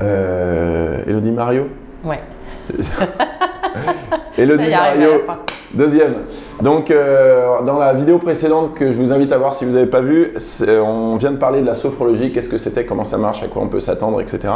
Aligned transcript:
Euh, 0.00 1.02
Elodie 1.06 1.30
Mario 1.30 1.68
Ouais. 2.04 2.20
Elodie 4.36 4.70
Mario, 4.70 5.10
deuxième. 5.74 6.14
Donc, 6.60 6.90
euh, 6.90 7.60
dans 7.64 7.78
la 7.78 7.92
vidéo 7.92 8.18
précédente 8.18 8.74
que 8.74 8.90
je 8.90 8.96
vous 8.96 9.12
invite 9.12 9.32
à 9.32 9.38
voir 9.38 9.54
si 9.54 9.64
vous 9.64 9.72
n'avez 9.72 9.86
pas 9.86 10.00
vu, 10.00 10.32
c'est- 10.38 10.78
on 10.78 11.16
vient 11.16 11.30
de 11.32 11.36
parler 11.36 11.60
de 11.60 11.66
la 11.66 11.74
sophrologie, 11.74 12.32
qu'est-ce 12.32 12.48
que 12.48 12.58
c'était, 12.58 12.84
comment 12.84 13.04
ça 13.04 13.16
marche, 13.18 13.42
à 13.42 13.46
quoi 13.46 13.62
on 13.62 13.68
peut 13.68 13.80
s'attendre, 13.80 14.20
etc. 14.20 14.52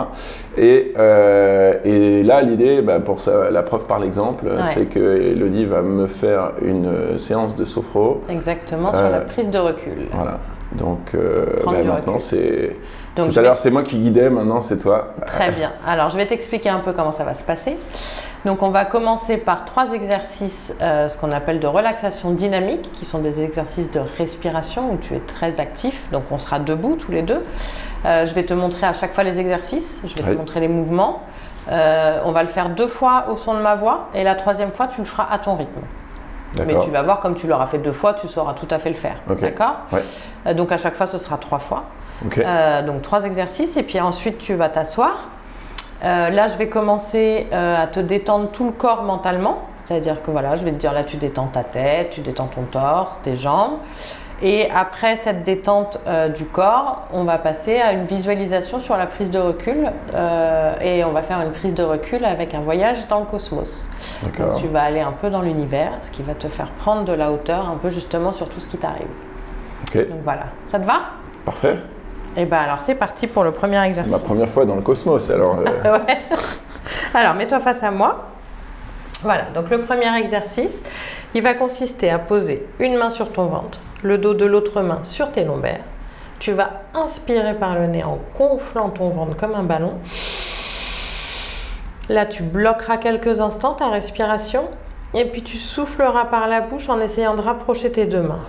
Et, 0.56 0.92
euh, 0.98 1.74
et 1.84 2.22
là, 2.22 2.42
l'idée, 2.42 2.82
bah, 2.82 3.00
pour 3.00 3.20
ça, 3.20 3.50
la 3.50 3.62
preuve 3.62 3.86
par 3.86 3.98
l'exemple, 3.98 4.46
c'est 4.74 4.86
que 4.86 4.98
Elodie 5.32 5.64
va 5.64 5.82
me 5.82 6.06
faire 6.06 6.52
une 6.62 6.86
euh, 6.86 7.18
séance 7.18 7.54
de 7.56 7.64
sophro. 7.64 8.22
Exactement, 8.30 8.92
sur 8.92 9.04
Euh, 9.04 9.10
la 9.10 9.20
prise 9.20 9.50
de 9.50 9.58
recul. 9.58 10.06
Voilà. 10.12 10.38
Donc, 10.72 10.98
euh, 11.14 11.46
bah, 11.64 11.72
maintenant, 11.84 12.18
c'est. 12.18 12.76
Donc, 13.18 13.32
Tout 13.32 13.38
à 13.38 13.42
vais- 13.42 13.48
l'heure, 13.48 13.58
c'est 13.58 13.72
moi 13.72 13.82
qui 13.82 13.98
guidais, 13.98 14.30
maintenant, 14.30 14.60
c'est 14.60 14.78
toi. 14.78 15.08
Très 15.26 15.50
bien. 15.50 15.72
Alors, 15.86 16.08
je 16.08 16.16
vais 16.16 16.24
t'expliquer 16.24 16.68
un 16.68 16.78
peu 16.78 16.92
comment 16.92 17.10
ça 17.10 17.24
va 17.24 17.34
se 17.34 17.42
passer. 17.42 17.76
Donc, 18.44 18.62
on 18.62 18.68
va 18.70 18.84
commencer 18.84 19.36
par 19.38 19.64
trois 19.64 19.92
exercices, 19.92 20.72
euh, 20.80 21.08
ce 21.08 21.18
qu'on 21.18 21.32
appelle 21.32 21.58
de 21.58 21.66
relaxation 21.66 22.30
dynamique, 22.30 22.92
qui 22.92 23.04
sont 23.04 23.18
des 23.18 23.42
exercices 23.42 23.90
de 23.90 24.00
respiration 24.18 24.92
où 24.92 24.96
tu 24.98 25.14
es 25.14 25.18
très 25.18 25.58
actif. 25.58 26.08
Donc, 26.12 26.22
on 26.30 26.38
sera 26.38 26.60
debout 26.60 26.94
tous 26.96 27.10
les 27.10 27.22
deux. 27.22 27.44
Euh, 28.06 28.24
je 28.24 28.32
vais 28.34 28.44
te 28.44 28.54
montrer 28.54 28.86
à 28.86 28.92
chaque 28.92 29.12
fois 29.12 29.24
les 29.24 29.40
exercices. 29.40 30.00
Je 30.04 30.14
vais 30.22 30.28
Oui. 30.28 30.34
te 30.36 30.38
montrer 30.38 30.60
les 30.60 30.68
mouvements. 30.68 31.22
Euh, 31.72 32.20
on 32.24 32.30
va 32.30 32.42
le 32.44 32.48
faire 32.48 32.68
deux 32.70 32.86
fois 32.86 33.24
au 33.32 33.36
son 33.36 33.54
de 33.54 33.60
ma 33.60 33.74
voix 33.74 34.06
et 34.14 34.22
la 34.22 34.36
troisième 34.36 34.70
fois, 34.70 34.86
tu 34.86 35.00
le 35.00 35.06
feras 35.06 35.26
à 35.28 35.38
ton 35.38 35.56
rythme. 35.56 35.80
Mais 36.64 36.78
tu 36.78 36.90
vas 36.90 37.02
voir, 37.02 37.18
comme 37.18 37.34
tu 37.34 37.46
l'auras 37.48 37.66
fait 37.66 37.78
deux 37.78 37.92
fois, 37.92 38.14
tu 38.14 38.28
sauras 38.28 38.54
tout 38.54 38.68
à 38.70 38.78
fait 38.78 38.88
le 38.90 38.94
faire. 38.96 39.16
Ok. 39.28 39.40
D'accord? 39.40 39.74
Ouais. 39.92 40.54
Donc, 40.54 40.70
à 40.70 40.76
chaque 40.78 40.94
fois, 40.94 41.06
ce 41.06 41.18
sera 41.18 41.36
trois 41.36 41.58
fois. 41.58 41.82
Ok. 42.24 42.38
Euh, 42.38 42.82
donc 42.82 43.02
trois 43.02 43.24
exercices 43.24 43.76
et 43.76 43.82
puis 43.82 44.00
ensuite 44.00 44.38
tu 44.38 44.54
vas 44.54 44.68
t'asseoir. 44.68 45.28
Euh, 46.04 46.30
là, 46.30 46.46
je 46.46 46.56
vais 46.56 46.68
commencer 46.68 47.48
euh, 47.52 47.82
à 47.82 47.86
te 47.88 47.98
détendre 47.98 48.50
tout 48.50 48.66
le 48.66 48.72
corps 48.72 49.02
mentalement. 49.02 49.62
C'est-à-dire 49.84 50.22
que 50.22 50.30
voilà, 50.30 50.56
je 50.56 50.64
vais 50.64 50.70
te 50.70 50.76
dire 50.76 50.92
là, 50.92 51.02
tu 51.02 51.16
détends 51.16 51.46
ta 51.46 51.64
tête, 51.64 52.10
tu 52.10 52.20
détends 52.20 52.46
ton 52.46 52.62
torse, 52.62 53.20
tes 53.22 53.36
jambes. 53.36 53.78
Et 54.40 54.70
après 54.70 55.16
cette 55.16 55.42
détente 55.42 55.98
du 56.36 56.44
corps, 56.44 57.08
on 57.12 57.24
va 57.24 57.38
passer 57.38 57.80
à 57.80 57.92
une 57.92 58.04
visualisation 58.04 58.78
sur 58.78 58.96
la 58.96 59.06
prise 59.06 59.32
de 59.32 59.38
recul. 59.40 59.90
et 60.80 61.04
on 61.04 61.10
va 61.10 61.22
faire 61.22 61.40
une 61.40 61.50
prise 61.50 61.74
de 61.74 61.82
recul 61.82 62.24
avec 62.24 62.54
un 62.54 62.60
voyage 62.60 63.08
dans 63.08 63.18
le 63.18 63.24
cosmos. 63.24 63.88
Donc 64.22 64.54
tu 64.60 64.68
vas 64.68 64.82
aller 64.82 65.00
un 65.00 65.10
peu 65.10 65.28
dans 65.28 65.42
l'univers, 65.42 65.90
ce 66.02 66.12
qui 66.12 66.22
va 66.22 66.34
te 66.34 66.46
faire 66.46 66.70
prendre 66.70 67.04
de 67.04 67.14
la 67.14 67.32
hauteur 67.32 67.68
un 67.68 67.78
peu 67.78 67.88
justement 67.88 68.30
sur 68.30 68.48
tout 68.48 68.60
ce 68.60 68.68
qui 68.68 68.76
t'arrive. 68.76 69.08
Ok. 69.88 70.08
Donc 70.08 70.20
voilà, 70.22 70.44
ça 70.66 70.78
te 70.78 70.86
va? 70.86 71.00
Parfait. 71.44 71.78
Et 72.38 72.46
ben 72.46 72.56
alors 72.58 72.80
c'est 72.80 72.94
parti 72.94 73.26
pour 73.26 73.44
le 73.44 73.50
premier 73.52 73.76
C'est 73.80 73.86
exercice. 73.88 74.12
ma 74.12 74.18
première 74.18 74.48
fois 74.48 74.64
dans 74.64 74.76
le 74.76 74.80
cosmos, 74.82 75.28
alors. 75.30 75.58
euh, 75.58 75.98
Ouais. 76.06 76.18
Alors 77.14 77.34
mets-toi 77.34 77.60
face 77.60 77.82
à 77.82 77.90
moi. 77.90 78.24
Voilà, 79.22 79.44
donc 79.54 79.68
le 79.70 79.80
premier 79.80 80.16
exercice, 80.16 80.84
il 81.34 81.42
va 81.42 81.54
consister 81.54 82.08
à 82.10 82.18
poser 82.18 82.64
une 82.78 82.96
main 82.96 83.10
sur 83.10 83.32
ton 83.32 83.46
ventre, 83.46 83.80
le 84.02 84.16
dos 84.16 84.32
de 84.34 84.46
l'autre 84.46 84.80
main 84.82 85.00
sur 85.02 85.32
tes 85.32 85.42
lombaires. 85.44 85.80
Tu 86.38 86.52
vas 86.52 86.70
inspirer 86.94 87.54
par 87.54 87.74
le 87.74 87.88
nez 87.88 88.04
en 88.04 88.18
gonflant 88.38 88.90
ton 88.90 89.08
ventre 89.08 89.36
comme 89.36 89.54
un 89.56 89.64
ballon. 89.64 89.94
Là, 92.08 92.24
tu 92.26 92.42
bloqueras 92.44 92.96
quelques 92.98 93.40
instants 93.40 93.74
ta 93.74 93.88
respiration 93.90 94.68
et 95.14 95.24
puis 95.24 95.42
tu 95.42 95.58
souffleras 95.58 96.26
par 96.26 96.46
la 96.46 96.60
bouche 96.60 96.88
en 96.88 97.00
essayant 97.00 97.34
de 97.34 97.40
rapprocher 97.42 97.90
tes 97.90 98.06
deux 98.06 98.22
mains. 98.22 98.44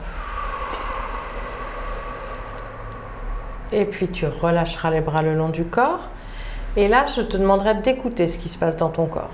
Et 3.71 3.85
puis 3.85 4.07
tu 4.07 4.25
relâcheras 4.25 4.89
les 4.91 5.01
bras 5.01 5.21
le 5.21 5.35
long 5.35 5.49
du 5.49 5.65
corps. 5.65 6.09
Et 6.75 6.87
là, 6.87 7.05
je 7.15 7.21
te 7.21 7.37
demanderai 7.37 7.75
d'écouter 7.75 8.27
ce 8.27 8.37
qui 8.37 8.49
se 8.49 8.57
passe 8.57 8.77
dans 8.77 8.89
ton 8.89 9.05
corps. 9.05 9.31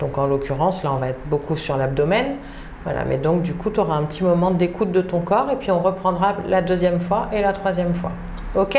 Donc 0.00 0.18
en 0.18 0.26
l'occurrence, 0.26 0.82
là, 0.82 0.92
on 0.92 0.96
va 0.96 1.08
être 1.08 1.26
beaucoup 1.26 1.56
sur 1.56 1.76
l'abdomen. 1.76 2.36
Voilà, 2.84 3.04
mais 3.04 3.16
donc 3.16 3.42
du 3.42 3.54
coup, 3.54 3.70
tu 3.70 3.80
auras 3.80 3.96
un 3.96 4.02
petit 4.04 4.22
moment 4.22 4.50
d'écoute 4.50 4.92
de 4.92 5.00
ton 5.00 5.20
corps 5.20 5.50
et 5.50 5.56
puis 5.56 5.70
on 5.70 5.80
reprendra 5.80 6.34
la 6.46 6.60
deuxième 6.60 7.00
fois 7.00 7.28
et 7.32 7.40
la 7.40 7.52
troisième 7.52 7.94
fois. 7.94 8.12
OK? 8.56 8.78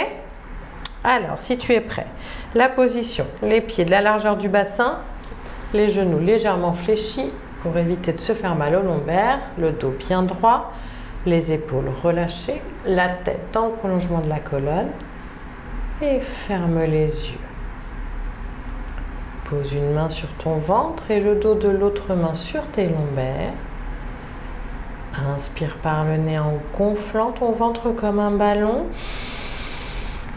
Alors, 1.03 1.39
si 1.39 1.57
tu 1.57 1.73
es 1.73 1.81
prêt, 1.81 2.07
la 2.53 2.69
position, 2.69 3.25
les 3.41 3.61
pieds 3.61 3.85
de 3.85 3.91
la 3.91 4.01
largeur 4.01 4.37
du 4.37 4.49
bassin, 4.49 4.99
les 5.73 5.89
genoux 5.89 6.19
légèrement 6.19 6.73
fléchis 6.73 7.31
pour 7.61 7.77
éviter 7.77 8.13
de 8.13 8.19
se 8.19 8.33
faire 8.33 8.55
mal 8.55 8.75
au 8.75 8.81
lombaire, 8.81 9.39
le 9.57 9.71
dos 9.71 9.93
bien 9.97 10.23
droit, 10.23 10.71
les 11.25 11.51
épaules 11.51 11.89
relâchées, 12.03 12.61
la 12.85 13.09
tête 13.09 13.47
dans 13.53 13.67
le 13.67 13.73
prolongement 13.73 14.19
de 14.19 14.29
la 14.29 14.39
colonne 14.39 14.89
et 16.01 16.19
ferme 16.19 16.83
les 16.83 17.29
yeux. 17.29 17.39
Pose 19.49 19.73
une 19.73 19.93
main 19.93 20.09
sur 20.09 20.29
ton 20.33 20.57
ventre 20.57 21.11
et 21.11 21.19
le 21.19 21.35
dos 21.35 21.55
de 21.55 21.69
l'autre 21.69 22.15
main 22.15 22.35
sur 22.35 22.65
tes 22.67 22.87
lombaires. 22.87 23.53
Inspire 25.35 25.77
par 25.77 26.03
le 26.03 26.17
nez 26.17 26.39
en 26.39 26.59
gonflant 26.77 27.31
ton 27.31 27.51
ventre 27.51 27.91
comme 27.91 28.19
un 28.19 28.31
ballon. 28.31 28.87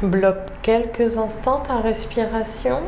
Bloque 0.02 0.46
quelques 0.62 1.16
instants 1.16 1.60
ta 1.66 1.78
respiration. 1.78 2.80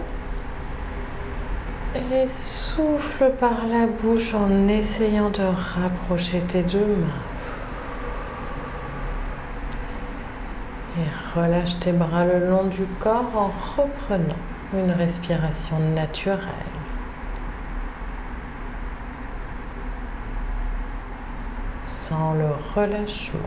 Et 1.96 2.28
souffle 2.28 3.32
par 3.40 3.66
la 3.68 3.86
bouche 3.86 4.34
en 4.34 4.68
essayant 4.68 5.30
de 5.30 5.42
rapprocher 5.42 6.38
tes 6.40 6.62
deux 6.62 6.78
mains. 6.78 7.24
Et 10.98 11.08
relâche 11.34 11.78
tes 11.80 11.92
bras 11.92 12.24
le 12.24 12.48
long 12.48 12.64
du 12.64 12.84
corps 12.98 13.30
en 13.36 13.50
reprenant 13.76 14.34
une 14.74 14.90
respiration 14.90 15.78
naturelle. 15.94 16.40
Sans 21.86 22.34
le 22.34 22.48
relâchement 22.74 23.40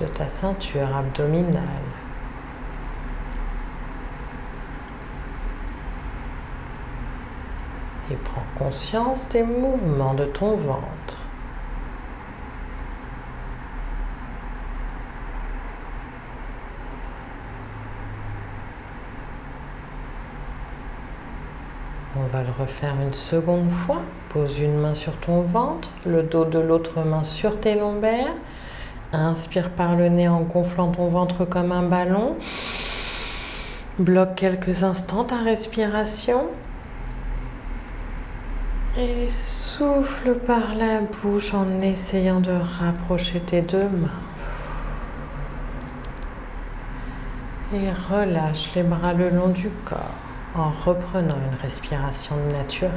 de 0.00 0.06
ta 0.06 0.28
ceinture 0.28 0.94
abdominale. 0.94 1.62
Et 8.10 8.16
prends 8.16 8.44
conscience 8.58 9.28
des 9.28 9.42
mouvements 9.42 10.14
de 10.14 10.26
ton 10.26 10.56
ventre. 10.56 11.18
On 22.16 22.23
le 22.42 22.50
refaire 22.58 22.94
une 23.00 23.12
seconde 23.12 23.70
fois. 23.70 24.02
Pose 24.30 24.58
une 24.58 24.78
main 24.78 24.94
sur 24.94 25.16
ton 25.18 25.42
ventre, 25.42 25.90
le 26.06 26.22
dos 26.22 26.44
de 26.44 26.58
l'autre 26.58 27.04
main 27.04 27.22
sur 27.22 27.60
tes 27.60 27.74
lombaires. 27.74 28.34
Inspire 29.12 29.70
par 29.70 29.94
le 29.94 30.08
nez 30.08 30.26
en 30.26 30.40
gonflant 30.40 30.90
ton 30.90 31.06
ventre 31.06 31.44
comme 31.44 31.70
un 31.70 31.84
ballon. 31.84 32.36
Bloque 33.98 34.34
quelques 34.34 34.82
instants 34.82 35.24
ta 35.24 35.36
respiration. 35.36 36.46
Et 38.98 39.28
souffle 39.28 40.34
par 40.34 40.74
la 40.76 41.00
bouche 41.00 41.54
en 41.54 41.80
essayant 41.80 42.40
de 42.40 42.52
rapprocher 42.52 43.40
tes 43.40 43.60
deux 43.62 43.88
mains. 43.88 44.22
Et 47.72 47.90
relâche 47.90 48.70
les 48.74 48.82
bras 48.82 49.12
le 49.12 49.30
long 49.30 49.48
du 49.48 49.68
corps 49.84 50.23
en 50.54 50.70
reprenant 50.70 51.36
une 51.50 51.58
respiration 51.60 52.36
naturelle. 52.52 52.92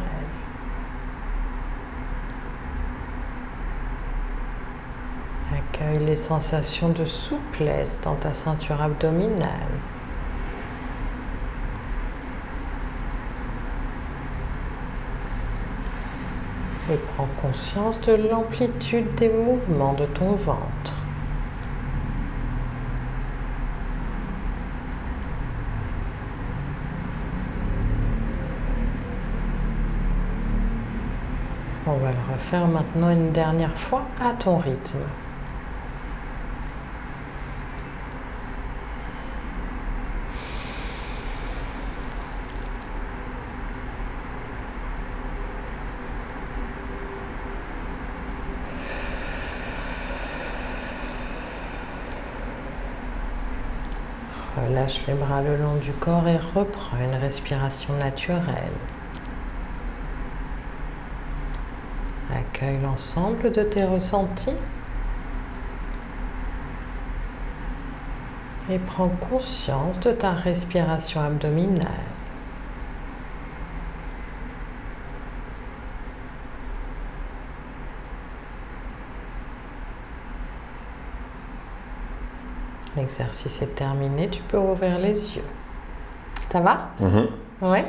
Accueille 5.52 6.06
les 6.06 6.18
sensations 6.18 6.90
de 6.90 7.06
souplesse 7.06 8.00
dans 8.04 8.16
ta 8.16 8.34
ceinture 8.34 8.82
abdominale. 8.82 9.50
Et 16.92 16.98
prends 17.16 17.28
conscience 17.42 18.00
de 18.02 18.14
l'amplitude 18.14 19.16
des 19.16 19.30
mouvements 19.30 19.94
de 19.94 20.06
ton 20.06 20.34
ventre. 20.34 21.07
On 31.90 31.96
va 31.96 32.12
le 32.12 32.34
refaire 32.34 32.68
maintenant 32.68 33.10
une 33.12 33.32
dernière 33.32 33.78
fois 33.78 34.04
à 34.20 34.34
ton 34.34 34.58
rythme. 34.58 35.00
Relâche 54.58 55.00
les 55.08 55.14
bras 55.14 55.42
le 55.42 55.56
long 55.56 55.76
du 55.76 55.94
corps 55.94 56.28
et 56.28 56.36
reprends 56.36 56.98
une 56.98 57.16
respiration 57.16 57.94
naturelle. 57.94 58.74
Accueille 62.58 62.80
l'ensemble 62.82 63.52
de 63.52 63.62
tes 63.62 63.84
ressentis 63.84 64.56
et 68.72 68.80
prends 68.80 69.10
conscience 69.10 70.00
de 70.00 70.12
ta 70.12 70.32
respiration 70.32 71.22
abdominale. 71.22 71.88
L'exercice 82.96 83.62
est 83.62 83.76
terminé, 83.76 84.30
tu 84.30 84.42
peux 84.42 84.58
ouvrir 84.58 84.98
les 84.98 85.38
yeux. 85.38 85.46
Ça 86.52 86.60
va? 86.62 86.90
Mhm. 87.00 87.28
Oui. 87.62 87.80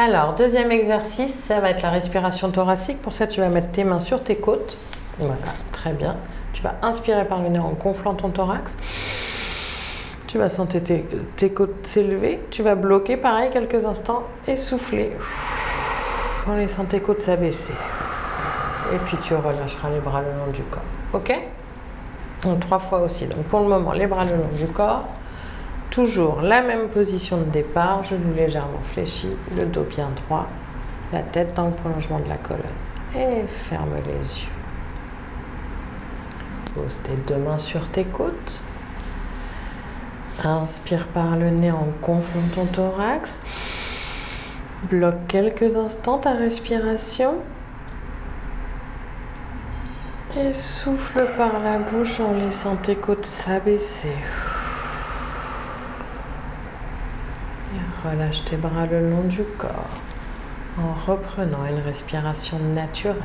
Alors, 0.00 0.36
deuxième 0.36 0.70
exercice, 0.70 1.34
ça 1.34 1.58
va 1.58 1.70
être 1.70 1.82
la 1.82 1.90
respiration 1.90 2.52
thoracique. 2.52 3.02
Pour 3.02 3.12
ça, 3.12 3.26
tu 3.26 3.40
vas 3.40 3.48
mettre 3.48 3.72
tes 3.72 3.82
mains 3.82 3.98
sur 3.98 4.22
tes 4.22 4.36
côtes. 4.36 4.78
Voilà, 5.18 5.34
très 5.72 5.92
bien. 5.92 6.14
Tu 6.52 6.62
vas 6.62 6.76
inspirer 6.82 7.24
par 7.24 7.42
le 7.42 7.48
nez 7.48 7.58
en 7.58 7.70
gonflant 7.70 8.14
ton 8.14 8.28
thorax. 8.28 8.76
Tu 10.28 10.38
vas 10.38 10.48
sentir 10.50 10.84
tes, 10.84 11.04
tes 11.34 11.50
côtes 11.50 11.84
s'élever. 11.84 12.38
Tu 12.52 12.62
vas 12.62 12.76
bloquer, 12.76 13.16
pareil, 13.16 13.50
quelques 13.50 13.84
instants 13.84 14.22
et 14.46 14.54
souffler 14.54 15.10
en 16.46 16.54
laissant 16.54 16.84
tes 16.84 17.00
côtes 17.00 17.18
s'abaisser. 17.18 17.74
Et 18.94 18.98
puis, 18.98 19.16
tu 19.16 19.34
relâcheras 19.34 19.90
les 19.90 19.98
bras 19.98 20.20
le 20.20 20.28
long 20.28 20.52
du 20.52 20.62
corps. 20.62 20.82
OK? 21.12 21.36
Donc, 22.44 22.60
trois 22.60 22.78
fois 22.78 23.00
aussi. 23.00 23.26
Donc, 23.26 23.42
pour 23.46 23.58
le 23.58 23.66
moment, 23.66 23.90
les 23.90 24.06
bras 24.06 24.24
le 24.24 24.36
long 24.36 24.52
du 24.56 24.68
corps. 24.68 25.06
Toujours 25.90 26.42
la 26.42 26.62
même 26.62 26.88
position 26.88 27.38
de 27.38 27.44
départ, 27.44 28.04
genoux 28.04 28.34
légèrement 28.34 28.82
fléchis, 28.82 29.34
le 29.56 29.66
dos 29.66 29.84
bien 29.84 30.08
droit, 30.26 30.46
la 31.12 31.22
tête 31.22 31.54
dans 31.54 31.66
le 31.66 31.72
prolongement 31.72 32.18
de 32.20 32.28
la 32.28 32.36
colonne. 32.36 32.62
Et 33.16 33.46
ferme 33.48 33.94
les 34.06 34.40
yeux. 34.40 34.48
Pose 36.74 37.00
tes 37.02 37.16
deux 37.26 37.40
mains 37.40 37.58
sur 37.58 37.88
tes 37.88 38.04
côtes. 38.04 38.62
Inspire 40.44 41.06
par 41.08 41.36
le 41.36 41.50
nez 41.50 41.72
en 41.72 41.88
gonflant 42.00 42.42
ton 42.54 42.66
thorax. 42.66 43.40
Bloque 44.84 45.26
quelques 45.26 45.76
instants 45.76 46.18
ta 46.18 46.34
respiration. 46.34 47.36
Et 50.36 50.52
souffle 50.54 51.26
par 51.36 51.58
la 51.64 51.78
bouche 51.78 52.20
en 52.20 52.34
laissant 52.34 52.76
tes 52.76 52.94
côtes 52.94 53.24
s'abaisser. 53.24 54.14
Et 57.74 57.80
relâche 58.04 58.44
tes 58.44 58.56
bras 58.56 58.86
le 58.86 59.10
long 59.10 59.24
du 59.24 59.42
corps 59.56 60.00
en 60.78 60.92
reprenant 61.10 61.66
une 61.66 61.80
respiration 61.80 62.58
naturelle. 62.58 63.16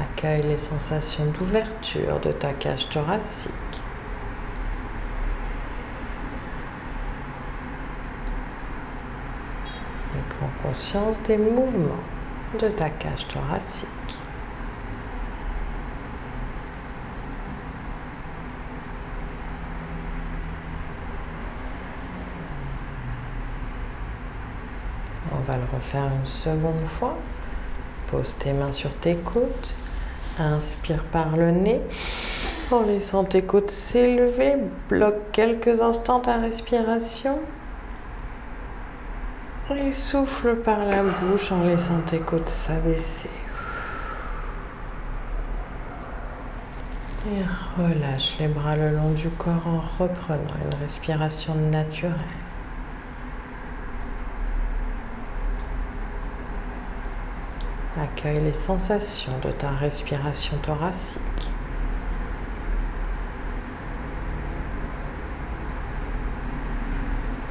Accueille 0.00 0.42
les 0.42 0.58
sensations 0.58 1.26
d'ouverture 1.26 2.20
de 2.20 2.30
ta 2.32 2.52
cage 2.52 2.88
thoracique. 2.88 3.52
Et 10.14 10.34
prends 10.38 10.68
conscience 10.68 11.22
des 11.24 11.38
mouvements 11.38 11.96
de 12.60 12.68
ta 12.68 12.90
cage 12.90 13.26
thoracique. 13.28 13.88
On 25.34 25.40
va 25.52 25.58
le 25.58 25.76
refaire 25.76 26.04
une 26.04 26.26
seconde 26.26 26.86
fois. 26.86 27.16
Pose 28.10 28.36
tes 28.38 28.52
mains 28.52 28.72
sur 28.72 28.94
tes 28.96 29.16
côtes. 29.16 29.74
Inspire 30.38 31.04
par 31.04 31.36
le 31.36 31.50
nez 31.50 31.80
en 32.70 32.82
laissant 32.82 33.24
tes 33.24 33.42
côtes 33.42 33.70
s'élever. 33.70 34.56
Bloque 34.88 35.30
quelques 35.32 35.82
instants 35.82 36.20
ta 36.20 36.38
respiration. 36.38 37.38
Et 39.70 39.92
souffle 39.92 40.56
par 40.56 40.84
la 40.86 41.02
bouche 41.02 41.52
en 41.52 41.64
laissant 41.64 42.00
tes 42.06 42.18
côtes 42.18 42.46
s'abaisser. 42.46 43.30
Et 47.26 47.80
relâche 47.80 48.34
les 48.40 48.48
bras 48.48 48.74
le 48.74 48.90
long 48.90 49.12
du 49.12 49.28
corps 49.28 49.66
en 49.66 50.02
reprenant 50.02 50.56
une 50.64 50.78
respiration 50.82 51.54
naturelle. 51.54 52.41
Accueille 58.00 58.40
les 58.40 58.54
sensations 58.54 59.38
de 59.44 59.50
ta 59.50 59.68
respiration 59.68 60.56
thoracique. 60.62 61.20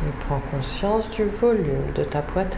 Et 0.03 0.11
prends 0.25 0.41
conscience 0.49 1.11
du 1.11 1.25
volume 1.25 1.91
de 1.93 2.03
ta 2.03 2.23
poitrine. 2.23 2.57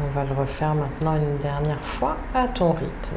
On 0.00 0.06
va 0.14 0.24
le 0.24 0.34
refaire 0.34 0.76
maintenant 0.76 1.16
une 1.16 1.38
dernière 1.38 1.80
fois 1.80 2.16
à 2.32 2.46
ton 2.46 2.72
rythme. 2.72 3.16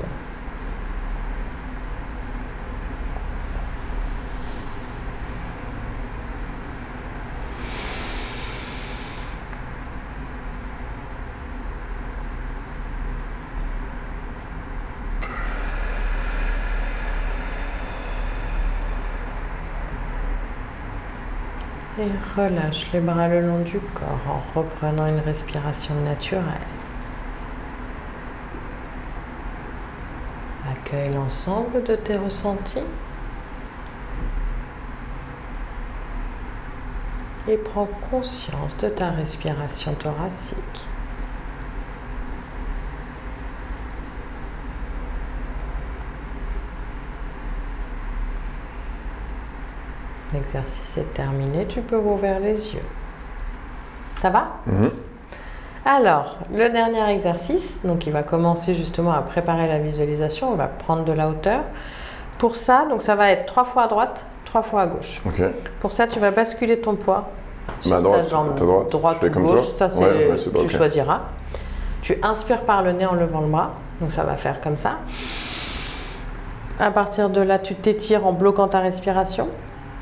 Et 21.98 22.12
relâche 22.36 22.92
les 22.92 23.00
bras 23.00 23.30
le 23.30 23.40
long 23.40 23.60
du 23.60 23.80
corps 23.80 24.20
en 24.28 24.60
reprenant 24.60 25.08
une 25.08 25.22
respiration 25.22 25.96
naturelle. 26.02 26.44
Accueille 30.70 31.14
l'ensemble 31.14 31.84
de 31.84 31.96
tes 31.96 32.18
ressentis. 32.18 32.84
Et 37.48 37.56
prends 37.56 37.88
conscience 38.12 38.76
de 38.78 38.90
ta 38.90 39.12
respiration 39.12 39.94
thoracique. 39.94 40.86
L'exercice 50.56 50.98
est 50.98 51.14
terminé, 51.14 51.66
tu 51.68 51.82
peux 51.82 51.98
ouvrir 51.98 52.40
les 52.40 52.74
yeux. 52.74 52.82
Ça 54.22 54.30
va 54.30 54.48
Mhm. 54.66 54.90
Alors, 55.84 56.38
le 56.52 56.70
dernier 56.70 57.08
exercice, 57.12 57.82
donc 57.84 58.08
il 58.08 58.14
va 58.14 58.24
commencer 58.24 58.74
justement 58.74 59.12
à 59.12 59.22
préparer 59.22 59.68
la 59.68 59.80
visualisation, 59.80 60.52
on 60.54 60.56
va 60.56 60.68
prendre 60.68 61.04
de 61.04 61.12
la 61.12 61.28
hauteur. 61.28 61.60
Pour 62.38 62.56
ça, 62.56 62.86
donc 62.90 63.02
ça 63.02 63.16
va 63.16 63.32
être 63.32 63.46
trois 63.46 63.66
fois 63.66 63.84
à 63.84 63.88
droite, 63.88 64.24
trois 64.46 64.62
fois 64.64 64.84
à 64.84 64.88
gauche. 64.88 65.22
Pour 65.82 65.92
ça, 65.92 66.08
tu 66.08 66.20
vas 66.20 66.32
basculer 66.32 66.80
ton 66.80 66.96
poids 66.96 67.26
sur 67.82 67.92
Ma 67.92 68.00
droite, 68.00 68.24
ta 68.24 68.30
jambe 68.30 68.56
ta 68.56 68.64
droite. 68.64 68.90
droite 68.92 69.18
ou 69.24 69.30
comme 69.32 69.44
gauche, 69.48 69.60
ça 69.60 69.90
c'est 69.90 70.04
Ouais, 70.04 70.32
ouais, 70.32 70.62
tu 70.62 70.70
choisiras. 70.70 71.20
Tu 72.02 72.18
inspires 72.24 72.62
par 72.62 72.82
le 72.82 72.94
nez 72.94 73.06
en 73.06 73.14
levant 73.14 73.42
le 73.42 73.48
bras, 73.48 73.72
donc 74.00 74.12
ça 74.12 74.24
va 74.24 74.38
faire 74.38 74.62
comme 74.62 74.78
ça. 74.78 75.00
À 76.80 76.92
partir 76.92 77.30
de 77.30 77.42
là, 77.42 77.60
tu 77.60 77.76
t'étires 77.76 78.26
en 78.26 78.32
bloquant 78.32 78.68
ta 78.70 78.80
respiration. 78.80 79.50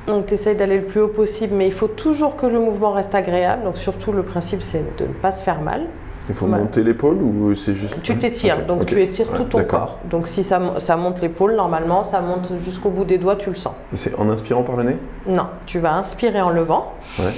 Donc 0.08 0.26
tu 0.26 0.34
essayes 0.34 0.56
d'aller 0.56 0.78
le 0.80 0.84
plus 0.86 1.00
haut 1.02 1.08
possible, 1.08 1.56
mais 1.56 1.66
il 1.68 1.74
faut 1.74 1.88
toujours 1.88 2.36
que 2.36 2.46
le 2.46 2.60
mouvement 2.60 2.92
reste 2.92 3.16
agréable. 3.16 3.64
Donc 3.64 3.78
surtout 3.78 4.12
le 4.12 4.24
principe 4.24 4.62
c'est 4.62 4.98
de 4.98 5.06
ne 5.06 5.14
pas 5.14 5.32
se 5.32 5.44
faire 5.44 5.62
mal. 5.62 5.86
Il 6.30 6.36
faut 6.36 6.48
monter 6.48 6.84
l'épaule 6.84 7.18
ou 7.22 7.54
c'est 7.54 7.74
juste. 7.74 8.02
Tu 8.02 8.18
t'étires, 8.18 8.66
donc 8.66 8.86
tu 8.86 9.02
étires 9.02 9.30
Ouais, 9.32 9.38
tout 9.38 9.44
ton 9.44 9.64
corps. 9.66 10.00
Donc 10.06 10.26
si 10.28 10.42
ça, 10.46 10.62
ça 10.80 10.96
monte 10.96 11.20
l'épaule, 11.22 11.54
normalement, 11.56 12.06
ça 12.06 12.22
monte 12.22 12.54
jusqu'au 12.62 12.90
bout 12.92 13.04
des 13.04 13.18
doigts, 13.18 13.36
tu 13.36 13.50
le 13.50 13.56
sens. 13.56 13.74
Et 13.92 13.98
C'est 13.98 14.16
en 14.16 14.30
inspirant 14.30 14.64
par 14.64 14.78
le 14.78 14.84
nez? 14.84 14.98
Non, 15.28 15.48
tu 15.66 15.80
vas 15.80 15.94
inspirer 15.96 16.42
en 16.42 16.50
levant 16.50 16.94
Ouais. 17.20 17.32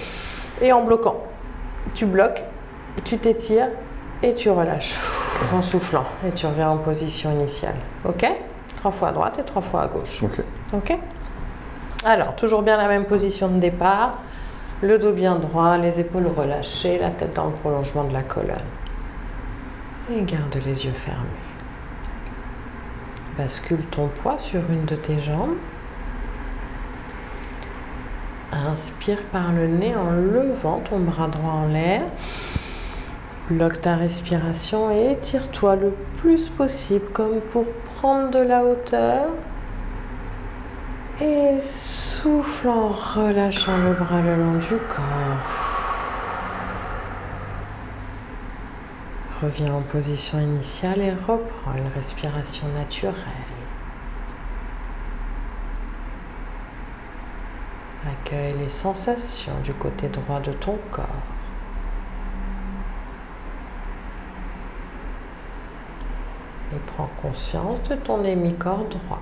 et 0.62 0.72
en 0.72 0.84
bloquant. 0.84 1.15
Tu 1.95 2.05
bloques, 2.05 2.43
tu 3.03 3.17
t'étires 3.17 3.69
et 4.22 4.36
tu 4.36 4.51
relâches 4.51 4.93
en 5.51 5.63
soufflant. 5.63 6.05
Et 6.27 6.31
tu 6.31 6.45
reviens 6.45 6.69
en 6.69 6.77
position 6.77 7.31
initiale. 7.31 7.75
Ok? 8.07 8.24
Trois 8.77 8.91
fois 8.91 9.07
à 9.07 9.12
droite 9.13 9.38
et 9.39 9.43
trois 9.43 9.63
fois 9.63 9.81
à 9.81 9.88
gauche. 9.88 10.22
Ok. 10.22 10.39
Ok? 10.75 10.95
Alors, 12.07 12.35
toujours 12.35 12.62
bien 12.62 12.77
la 12.77 12.88
même 12.88 13.05
position 13.05 13.47
de 13.47 13.59
départ. 13.59 14.19
Le 14.83 15.00
dos 15.00 15.12
bien 15.12 15.38
droit, 15.38 15.75
les 15.77 16.00
épaules 16.00 16.27
relâchées, 16.27 17.00
la 17.00 17.09
tête 17.09 17.33
dans 17.33 17.47
le 17.47 17.53
prolongement 17.53 18.03
de 18.03 18.13
la 18.13 18.21
colonne. 18.21 18.55
Et 20.13 20.21
garde 20.21 20.55
les 20.63 20.85
yeux 20.85 20.91
fermés. 20.91 21.25
Bascule 23.39 23.83
ton 23.89 24.05
poids 24.05 24.38
sur 24.38 24.62
une 24.69 24.85
de 24.85 24.95
tes 24.95 25.19
jambes. 25.19 25.55
Inspire 28.53 29.24
par 29.31 29.51
le 29.51 29.65
nez 29.65 29.95
en 29.95 30.12
levant 30.12 30.83
ton 30.88 31.00
bras 31.00 31.27
droit 31.27 31.53
en 31.53 31.67
l'air. 31.67 32.03
Bloque 33.50 33.81
ta 33.81 33.95
respiration 33.95 34.91
et 34.91 35.13
étire-toi 35.13 35.75
le 35.75 35.89
plus 36.17 36.50
possible 36.50 37.05
comme 37.13 37.41
pour 37.51 37.65
prendre 37.95 38.29
de 38.29 38.39
la 38.39 38.63
hauteur. 38.63 39.24
Et 41.22 41.62
souffle 41.62 42.67
en 42.67 42.89
relâchant 42.89 43.77
le 43.77 43.93
bras 43.93 44.19
le 44.22 44.36
long 44.36 44.55
du 44.55 44.75
corps. 44.75 45.38
Reviens 49.41 49.75
en 49.75 49.81
position 49.81 50.41
initiale 50.41 51.00
et 51.00 51.12
reprends 51.12 51.74
une 51.77 51.88
respiration 51.95 52.67
naturelle. 52.69 53.15
Accueille 58.05 58.55
les 58.60 58.69
sensations 58.69 59.57
du 59.63 59.74
côté 59.74 60.10
droit 60.10 60.41
de 60.41 60.51
ton 60.51 60.77
corps. 60.91 61.05
Et 66.74 66.79
prends 66.93 67.10
conscience 67.22 67.81
de 67.84 67.95
ton 67.95 68.22
hémicorps 68.25 68.84
droit. 68.89 69.22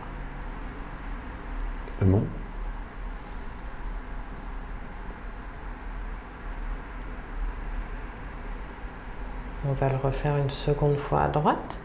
On 9.67 9.71
va 9.73 9.89
le 9.89 9.95
refaire 9.95 10.37
une 10.37 10.49
seconde 10.49 10.97
fois 10.97 11.21
à 11.21 11.27
droite. 11.27 11.77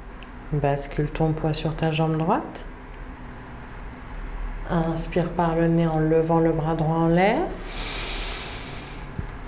Bascule 0.53 1.09
ton 1.09 1.33
poids 1.33 1.55
sur 1.55 1.75
ta 1.77 1.93
jambe 1.93 2.17
droite. 2.17 2.65
Inspire 4.71 5.31
par 5.31 5.55
le 5.55 5.69
nez 5.69 5.87
en 5.87 5.99
levant 5.99 6.41
le 6.41 6.53
bras 6.53 6.75
droit 6.75 6.97
en 6.97 7.09
l'air. 7.09 7.43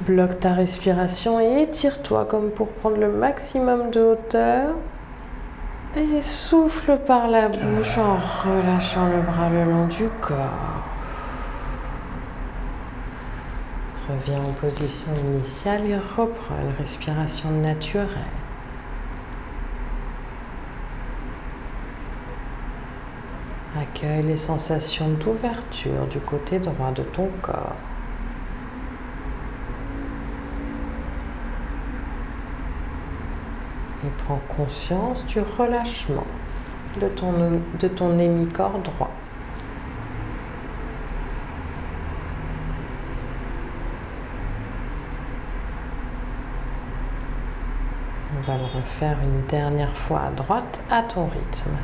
Bloque 0.03 0.41
ta 0.41 0.55
respiration 0.55 1.41
et 1.41 1.63
étire-toi 1.63 2.25
comme 2.25 2.51
pour 2.51 2.69
prendre 2.69 2.97
le 2.97 3.11
maximum 3.11 3.91
de 3.91 4.01
hauteur. 4.01 4.75
Et 5.97 6.23
souffle 6.23 6.99
par 7.05 7.27
la 7.27 7.49
bouche 7.49 7.99
en 7.99 8.15
relâchant 8.15 9.09
le 9.09 9.23
bras 9.23 9.49
le 9.49 9.65
long 9.65 9.87
du 9.87 10.09
corps. 10.21 10.85
Reviens 14.09 14.41
en 14.41 14.53
position 14.53 15.11
initiale 15.27 15.87
et 15.87 15.97
reprends 15.97 16.55
une 16.63 16.77
respiration 16.79 17.51
naturelle. 17.51 18.09
Accueille 23.77 24.23
les 24.23 24.37
sensations 24.37 25.09
d'ouverture 25.09 26.07
du 26.09 26.21
côté 26.21 26.61
droit 26.61 26.93
de 26.93 27.03
ton 27.03 27.29
corps. 27.43 27.75
Et 34.05 34.09
prends 34.25 34.41
conscience 34.49 35.27
du 35.27 35.41
relâchement 35.41 36.27
de 37.01 37.09
ton, 37.09 37.33
de 37.79 37.89
ton 37.89 38.19
hémicorps 38.19 38.79
droit. 38.79 39.11
On 48.39 48.43
va 48.43 48.57
le 48.57 48.65
refaire 48.65 49.19
une 49.23 49.45
dernière 49.47 49.97
fois 49.97 50.23
à 50.23 50.31
droite 50.31 50.81
à 50.91 51.03
ton 51.03 51.27
rythme. 51.27 51.77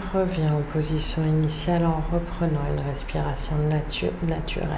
Et 0.00 0.16
reviens 0.16 0.54
en 0.54 0.62
position 0.72 1.22
initiale 1.24 1.84
en 1.84 2.02
reprenant 2.12 2.60
une 2.74 2.86
respiration 2.86 3.56
natu- 3.68 4.12
naturelle. 4.26 4.68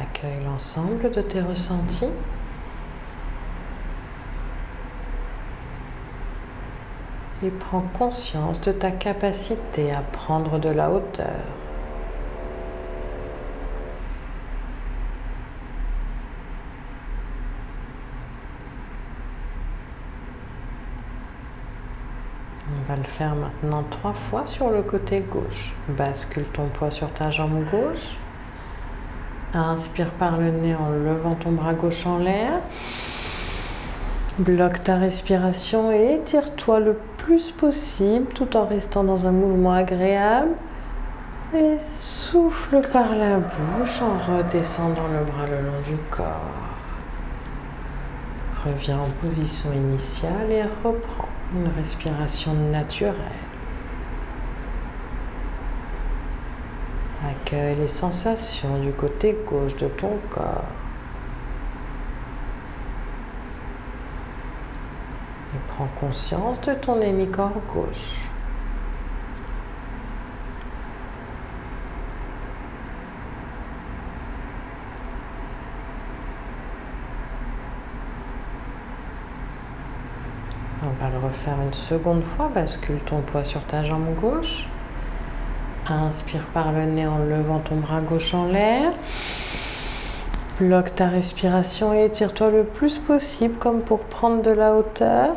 Accueille 0.00 0.42
l'ensemble 0.44 1.10
de 1.12 1.20
tes 1.20 1.40
ressentis. 1.40 2.08
Et 7.44 7.50
prends 7.50 7.84
conscience 7.96 8.60
de 8.60 8.72
ta 8.72 8.90
capacité 8.90 9.92
à 9.92 10.00
prendre 10.00 10.58
de 10.58 10.68
la 10.68 10.90
hauteur. 10.90 11.26
On 22.74 22.88
va 22.88 22.96
le 22.96 23.01
faire 23.12 23.34
maintenant 23.34 23.84
trois 23.90 24.14
fois 24.14 24.46
sur 24.46 24.70
le 24.70 24.82
côté 24.82 25.20
gauche. 25.20 25.74
Bascule 25.88 26.44
ton 26.44 26.66
poids 26.66 26.90
sur 26.90 27.12
ta 27.12 27.30
jambe 27.30 27.64
gauche. 27.70 28.16
Inspire 29.54 30.10
par 30.12 30.38
le 30.38 30.50
nez 30.50 30.74
en 30.74 30.88
levant 30.88 31.34
ton 31.34 31.52
bras 31.52 31.74
gauche 31.74 32.06
en 32.06 32.18
l'air. 32.18 32.52
Bloque 34.38 34.82
ta 34.82 34.96
respiration 34.96 35.92
et 35.92 36.14
étire-toi 36.14 36.80
le 36.80 36.96
plus 37.18 37.50
possible 37.50 38.26
tout 38.32 38.56
en 38.56 38.64
restant 38.64 39.04
dans 39.04 39.26
un 39.26 39.32
mouvement 39.32 39.74
agréable. 39.74 40.52
Et 41.54 41.76
souffle 41.80 42.80
par 42.92 43.14
la 43.14 43.36
bouche 43.36 44.00
en 44.00 44.36
redescendant 44.36 45.08
le 45.12 45.30
bras 45.30 45.46
le 45.46 45.66
long 45.66 45.80
du 45.86 46.00
corps. 46.10 46.71
Reviens 48.64 49.00
en 49.00 49.10
position 49.20 49.72
initiale 49.72 50.52
et 50.52 50.62
reprends 50.84 51.28
une 51.52 51.68
respiration 51.76 52.54
naturelle. 52.54 53.16
Accueille 57.28 57.74
les 57.74 57.88
sensations 57.88 58.78
du 58.78 58.92
côté 58.92 59.36
gauche 59.46 59.76
de 59.76 59.88
ton 59.88 60.16
corps. 60.30 60.64
Et 65.54 65.58
prends 65.68 65.88
conscience 65.98 66.60
de 66.60 66.74
ton 66.74 67.00
hémicorps 67.00 67.60
gauche. 67.72 68.31
Une 81.46 81.72
seconde 81.72 82.22
fois. 82.22 82.50
Bascule 82.54 83.00
ton 83.00 83.20
poids 83.20 83.42
sur 83.42 83.62
ta 83.62 83.82
jambe 83.82 84.14
gauche. 84.20 84.68
Inspire 85.88 86.44
par 86.54 86.70
le 86.70 86.84
nez 86.84 87.06
en 87.06 87.18
levant 87.18 87.58
ton 87.58 87.76
bras 87.76 88.00
gauche 88.00 88.32
en 88.34 88.46
l'air. 88.46 88.92
Bloque 90.60 90.94
ta 90.94 91.08
respiration 91.08 91.92
et 91.92 92.04
étire-toi 92.04 92.50
le 92.50 92.62
plus 92.62 92.98
possible 92.98 93.56
comme 93.58 93.80
pour 93.80 94.00
prendre 94.00 94.42
de 94.42 94.52
la 94.52 94.74
hauteur. 94.74 95.30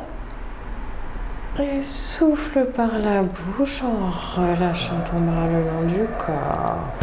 Et 1.59 1.81
souffle 1.81 2.65
par 2.65 3.00
la 3.00 3.24
bouche 3.24 3.81
en 3.81 4.41
relâchant 4.41 5.00
ton 5.09 5.19
bras 5.21 5.47
le 5.47 5.63
long 5.63 5.88
du 5.88 6.05
corps. 6.19 6.93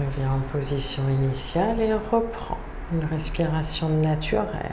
Reviens 0.00 0.32
en 0.32 0.40
position 0.52 1.04
initiale 1.08 1.80
et 1.80 1.92
reprends 1.92 2.58
une 2.92 3.06
respiration 3.08 3.88
naturelle. 3.88 4.72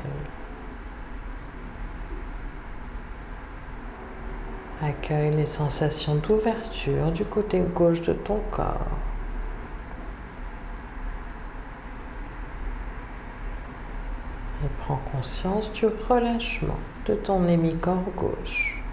Accueille 4.85 5.31
les 5.31 5.47
sensations 5.47 6.15
d'ouverture 6.15 7.09
du 7.13 7.23
côté 7.23 7.61
gauche 7.61 8.01
de 8.01 8.11
ton 8.11 8.41
corps. 8.51 8.85
Et 14.61 14.67
prends 14.81 14.99
conscience 15.13 15.71
du 15.71 15.85
relâchement 15.85 16.79
de 17.05 17.13
ton 17.13 17.47
hémicorps 17.47 18.11
gauche. 18.17 18.83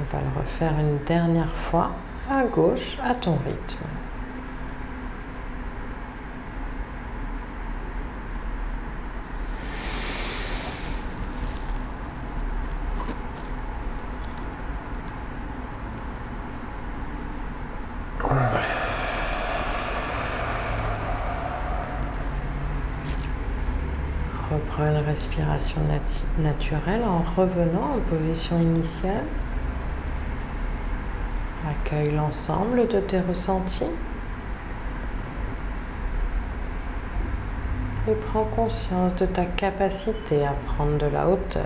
On 0.00 0.16
va 0.16 0.22
le 0.24 0.40
refaire 0.40 0.74
une 0.80 0.98
dernière 1.04 1.54
fois 1.54 1.92
à 2.30 2.44
gauche 2.44 2.98
à 3.02 3.14
ton 3.14 3.36
rythme. 3.44 3.84
Reprends 24.50 24.86
une 24.86 25.04
respiration 25.04 25.80
naturelle 26.38 27.02
en 27.04 27.22
revenant 27.36 27.96
en 27.96 28.00
position 28.08 28.60
initiale. 28.60 29.24
Accueille 31.86 32.10
l'ensemble 32.16 32.88
de 32.88 32.98
tes 32.98 33.20
ressentis. 33.20 33.84
Et 38.08 38.12
prends 38.12 38.44
conscience 38.44 39.14
de 39.14 39.26
ta 39.26 39.44
capacité 39.44 40.44
à 40.44 40.52
prendre 40.66 40.98
de 40.98 41.06
la 41.06 41.28
hauteur. 41.28 41.62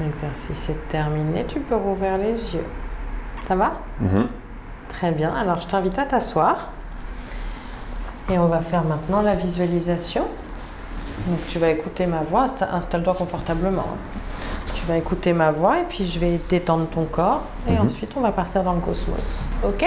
L'exercice 0.00 0.70
est 0.70 0.88
terminé, 0.88 1.44
tu 1.46 1.60
peux 1.60 1.76
rouvrir 1.76 2.16
les 2.16 2.54
yeux. 2.54 2.66
Ça 3.46 3.54
va? 3.54 3.80
Mhm. 4.00 4.28
Très 4.88 5.12
bien, 5.12 5.34
alors 5.34 5.60
je 5.60 5.66
t'invite 5.66 5.98
à 5.98 6.06
t'asseoir. 6.06 6.70
Et 8.30 8.38
on 8.38 8.46
va 8.48 8.60
faire 8.60 8.84
maintenant 8.84 9.22
la 9.22 9.34
visualisation. 9.34 10.26
Donc 11.28 11.38
tu 11.48 11.58
vas 11.58 11.70
écouter 11.70 12.06
ma 12.06 12.22
voix, 12.22 12.46
Insta- 12.46 12.70
installe-toi 12.72 13.14
confortablement. 13.14 13.82
hein. 13.92 14.18
Tu 14.74 14.84
vas 14.86 14.96
écouter 14.98 15.32
ma 15.32 15.50
voix 15.52 15.78
et 15.78 15.84
puis 15.84 16.06
je 16.06 16.18
vais 16.18 16.38
détendre 16.48 16.86
ton 16.88 17.04
corps 17.04 17.42
et 17.68 17.72
Mhm. 17.72 17.86
ensuite 17.86 18.12
on 18.16 18.20
va 18.20 18.32
partir 18.32 18.62
dans 18.62 18.74
le 18.74 18.80
cosmos. 18.80 19.44
Ok? 19.64 19.84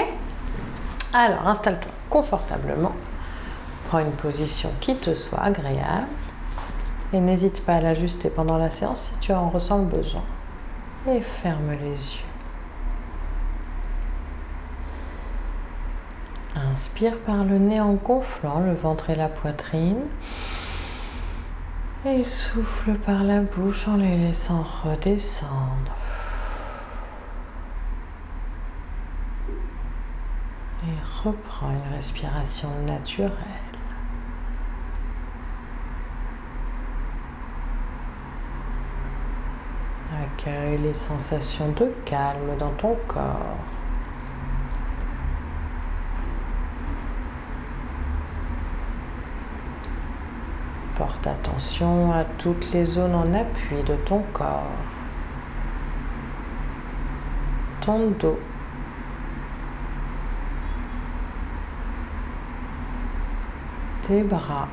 Alors 1.14 1.48
installe-toi 1.48 1.92
confortablement. 2.10 2.94
Prends 3.90 4.00
une 4.00 4.12
position 4.12 4.72
qui 4.80 4.96
te 4.96 5.14
soit 5.16 5.42
agréable 5.42 6.08
et 7.14 7.20
n'hésite 7.20 7.64
pas 7.66 7.76
à 7.76 7.82
l'ajuster 7.82 8.30
pendant 8.30 8.58
la 8.58 8.72
séance 8.72 9.12
si 9.14 9.20
tu 9.20 9.32
en 9.34 9.50
ressens 9.50 9.78
le 9.80 9.86
besoin. 9.86 10.24
Et 11.08 11.22
ferme 11.22 11.72
les 11.82 11.90
yeux. 11.92 12.29
Inspire 16.56 17.18
par 17.20 17.44
le 17.44 17.58
nez 17.58 17.80
en 17.80 17.94
gonflant 17.94 18.60
le 18.60 18.74
ventre 18.74 19.10
et 19.10 19.16
la 19.16 19.30
poitrine. 19.30 20.02
Et 22.06 22.24
souffle 22.24 22.94
par 22.94 23.24
la 23.24 23.42
bouche 23.42 23.88
en 23.88 23.98
les 23.98 24.18
laissant 24.18 24.64
redescendre. 24.84 25.96
Et 30.84 31.24
reprends 31.24 31.72
une 31.72 31.96
respiration 31.96 32.70
naturelle. 32.88 33.34
Accueille 40.12 40.78
les 40.80 40.94
sensations 40.94 41.70
de 41.74 41.94
calme 42.06 42.58
dans 42.58 42.72
ton 42.72 42.98
corps. 43.08 43.79
Porte 51.00 51.28
attention 51.28 52.12
à 52.12 52.26
toutes 52.26 52.74
les 52.74 52.86
zones 52.86 53.16
en 53.16 53.34
appui 53.34 53.82
de 53.84 53.96
ton 53.96 54.22
corps. 54.34 54.66
Ton 57.80 58.12
dos. 58.20 58.38
Tes 64.06 64.24
bras. 64.24 64.68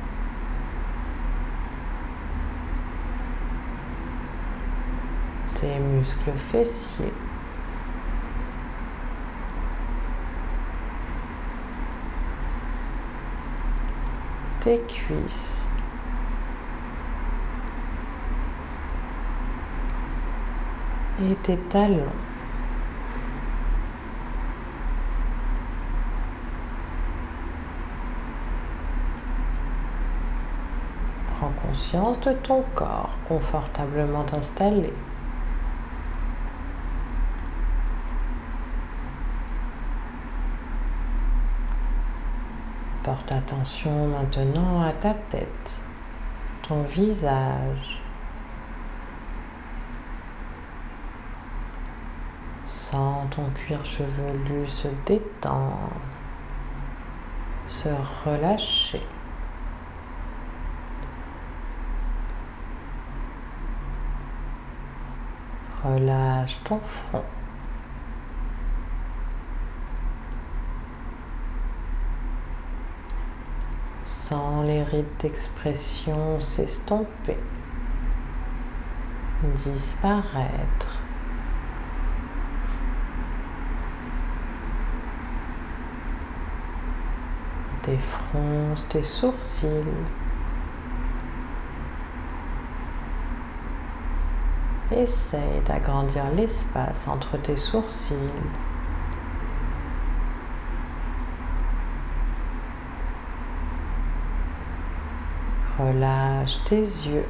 Tes 5.61 5.79
muscles 5.79 6.37
fessiers. 6.51 7.13
Tes 14.59 14.81
cuisses. 14.89 15.66
Et 21.21 21.35
tes 21.35 21.57
talons. 21.57 22.03
Prends 31.27 31.51
conscience 31.67 32.19
de 32.21 32.33
ton 32.33 32.63
corps 32.75 33.15
confortablement 33.27 34.25
installé. 34.33 34.93
Porte 43.03 43.31
attention 43.31 44.07
maintenant 44.07 44.81
à 44.81 44.91
ta 44.91 45.13
tête, 45.13 45.71
ton 46.67 46.81
visage. 46.83 47.96
Sens 52.89 53.29
ton 53.31 53.49
cuir 53.49 53.83
chevelu 53.83 54.65
se 54.65 54.87
détendre, 55.05 55.91
se 57.67 57.89
relâcher. 58.23 59.05
Relâche 65.83 66.57
ton 66.63 66.79
front. 66.79 67.25
Sens 74.05 74.65
les 74.65 74.83
rides 74.83 75.05
d'expression 75.19 76.39
s'estomper, 76.39 77.37
disparaître. 79.43 80.96
Défronce 87.87 88.85
tes 88.89 89.01
sourcils. 89.01 89.69
Essaye 94.91 95.61
d'agrandir 95.65 96.25
l'espace 96.35 97.07
entre 97.07 97.37
tes 97.37 97.55
sourcils. 97.55 98.15
Relâche 105.79 106.63
tes 106.65 106.81
yeux. 106.81 107.25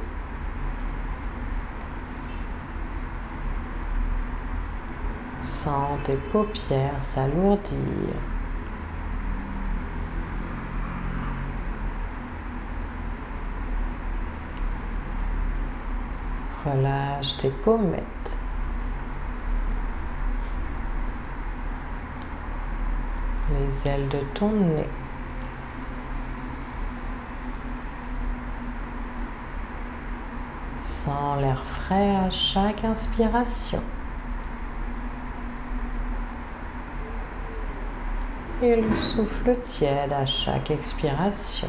Sens 5.44 5.98
tes 6.04 6.16
paupières 6.16 7.02
s'alourdir. 7.02 7.78
Relâche 16.64 17.36
tes 17.36 17.50
pommettes. 17.50 18.02
Les 23.50 23.90
ailes 23.90 24.08
de 24.08 24.18
ton 24.34 24.50
nez. 24.50 24.88
Sens 30.82 31.40
l'air 31.40 31.64
frais 31.64 32.16
à 32.16 32.28
chaque 32.30 32.84
inspiration. 32.84 33.82
Et 38.60 38.76
le 38.76 38.96
souffle 38.96 39.56
tiède 39.62 40.12
à 40.12 40.26
chaque 40.26 40.72
expiration. 40.72 41.68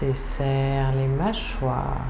Desserre 0.00 0.92
les 0.92 1.08
mâchoires. 1.08 2.06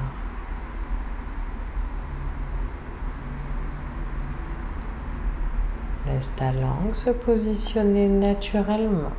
Laisse 6.07 6.33
ta 6.35 6.51
langue 6.51 6.93
se 6.93 7.09
positionner 7.09 8.07
naturellement 8.07 9.11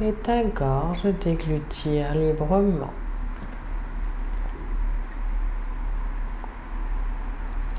et 0.00 0.12
ta 0.12 0.44
gorge 0.44 1.06
déglutir 1.24 2.14
librement. 2.14 2.92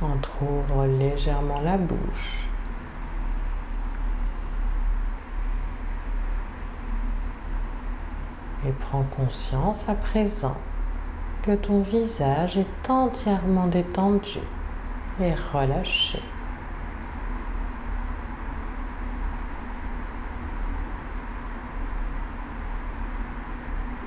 Entrouvre 0.02 0.86
légèrement 0.86 1.62
la 1.62 1.78
bouche. 1.78 2.48
Et 8.66 8.72
conscience 9.04 9.88
à 9.90 9.94
présent 9.94 10.58
que 11.44 11.56
ton 11.56 11.82
visage 11.82 12.58
est 12.58 12.90
entièrement 12.90 13.68
détendu 13.68 14.40
et 15.22 15.34
relâché. 15.54 16.22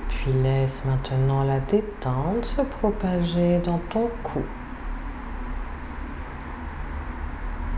Puis 0.09 0.31
laisse 0.33 0.85
maintenant 0.85 1.43
la 1.43 1.59
détente 1.59 2.45
se 2.45 2.61
propager 2.61 3.59
dans 3.59 3.79
ton 3.89 4.07
cou, 4.23 4.43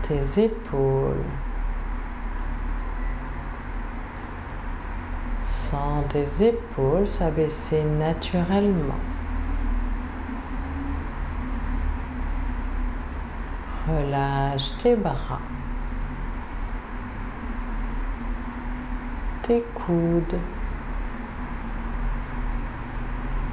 tes 0.02 0.44
épaules, 0.44 1.24
Tes 6.14 6.46
épaules 6.46 7.08
s'abaisser 7.08 7.82
naturellement. 7.82 8.94
Relâche 13.88 14.78
tes 14.80 14.94
bras, 14.94 15.40
tes 19.42 19.64
coudes, 19.74 20.38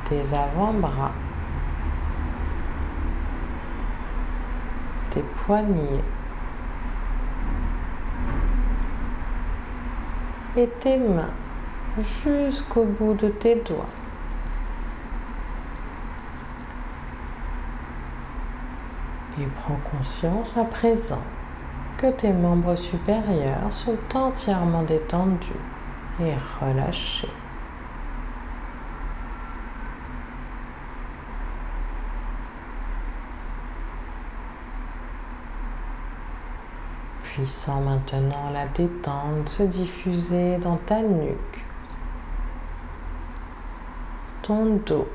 tes 0.05 0.21
avant-bras, 0.31 1.13
tes 5.09 5.23
poignets. 5.43 6.03
Et 10.57 10.67
tes 10.81 10.97
mains 10.97 11.40
jusqu'au 11.99 12.83
bout 12.83 13.13
de 13.13 13.29
tes 13.29 13.55
doigts. 13.55 13.85
Et 19.39 19.45
prends 19.61 19.79
conscience 19.97 20.57
à 20.57 20.63
présent 20.63 21.23
que 21.97 22.07
tes 22.07 22.33
membres 22.33 22.75
supérieurs 22.75 23.71
sont 23.71 23.97
entièrement 24.13 24.83
détendus 24.83 25.47
et 26.19 26.33
relâchés. 26.59 27.29
Puis 37.23 37.47
sens 37.47 37.81
maintenant 37.81 38.49
la 38.51 38.67
détente 38.67 39.47
se 39.47 39.63
diffuser 39.63 40.57
dans 40.57 40.75
ta 40.75 41.01
nuque, 41.01 41.63
ton 44.41 44.81
dos. 44.85 45.07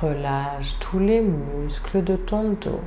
Relâche 0.00 0.78
tous 0.80 0.98
les 0.98 1.20
muscles 1.20 2.02
de 2.02 2.16
ton 2.16 2.50
dos. 2.60 2.80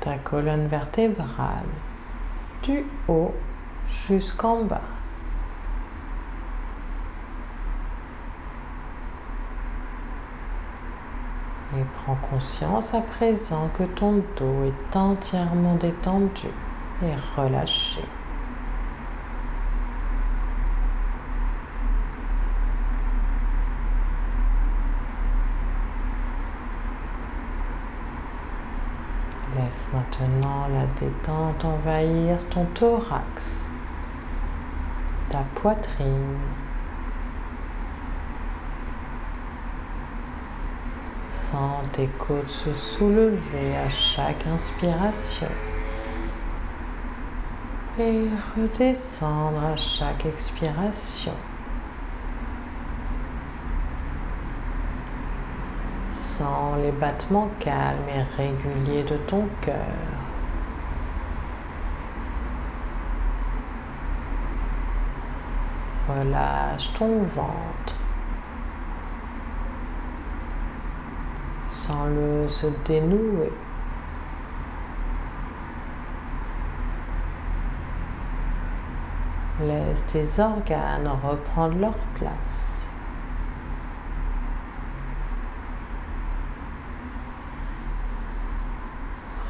Ta 0.00 0.18
colonne 0.18 0.66
vertébrale 0.66 1.64
du 2.62 2.84
haut 3.08 3.34
jusqu'en 3.88 4.64
bas. 4.64 4.80
Et 11.76 11.84
prends 12.04 12.14
conscience 12.16 12.94
à 12.94 13.00
présent 13.00 13.68
que 13.76 13.82
ton 13.82 14.22
dos 14.36 14.64
est 14.64 14.96
entièrement 14.96 15.74
détendu 15.74 16.48
et 17.02 17.14
relâché. 17.36 18.02
Laisse 29.56 29.88
maintenant 29.92 30.68
la 30.68 30.86
détente 31.00 31.64
envahir 31.64 32.38
ton 32.50 32.64
thorax, 32.74 33.64
ta 35.30 35.44
poitrine, 35.54 36.38
Sens 41.30 41.86
tes 41.92 42.08
côtes 42.18 42.48
se 42.48 42.74
soulever 42.74 43.76
à 43.76 43.88
chaque 43.90 44.44
inspiration 44.46 45.46
et 47.98 48.28
redescendre 48.56 49.62
à 49.62 49.76
chaque 49.76 50.26
expiration. 50.26 51.32
Sens 56.12 56.78
les 56.82 56.90
battements 56.90 57.50
calmes 57.60 58.08
et 58.08 58.36
réguliers 58.36 59.04
de 59.04 59.16
ton 59.28 59.46
cœur. 59.60 59.74
Relâche 66.08 66.92
ton 66.94 67.22
ventre. 67.22 67.94
Sens-le 71.70 72.48
se 72.48 72.66
dénouer. 72.84 73.52
Laisse 79.66 80.04
tes 80.12 80.42
organes 80.42 81.08
reprendre 81.22 81.78
leur 81.78 81.96
place. 82.18 82.86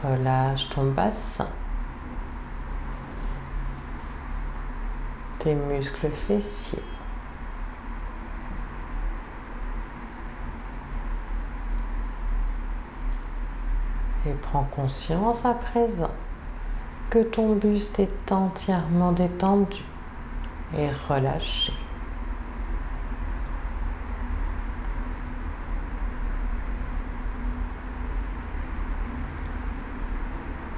Relâche 0.05 0.69
ton 0.69 0.91
bassin, 0.91 1.49
tes 5.39 5.55
muscles 5.55 6.11
fessiers. 6.11 6.83
Et 14.27 14.33
prends 14.43 14.65
conscience 14.65 15.45
à 15.45 15.55
présent 15.55 16.15
que 17.11 17.23
ton 17.23 17.57
buste 17.57 17.99
est 17.99 18.31
entièrement 18.31 19.13
détendu 19.13 19.83
et 20.77 20.91
relâché. 21.09 21.73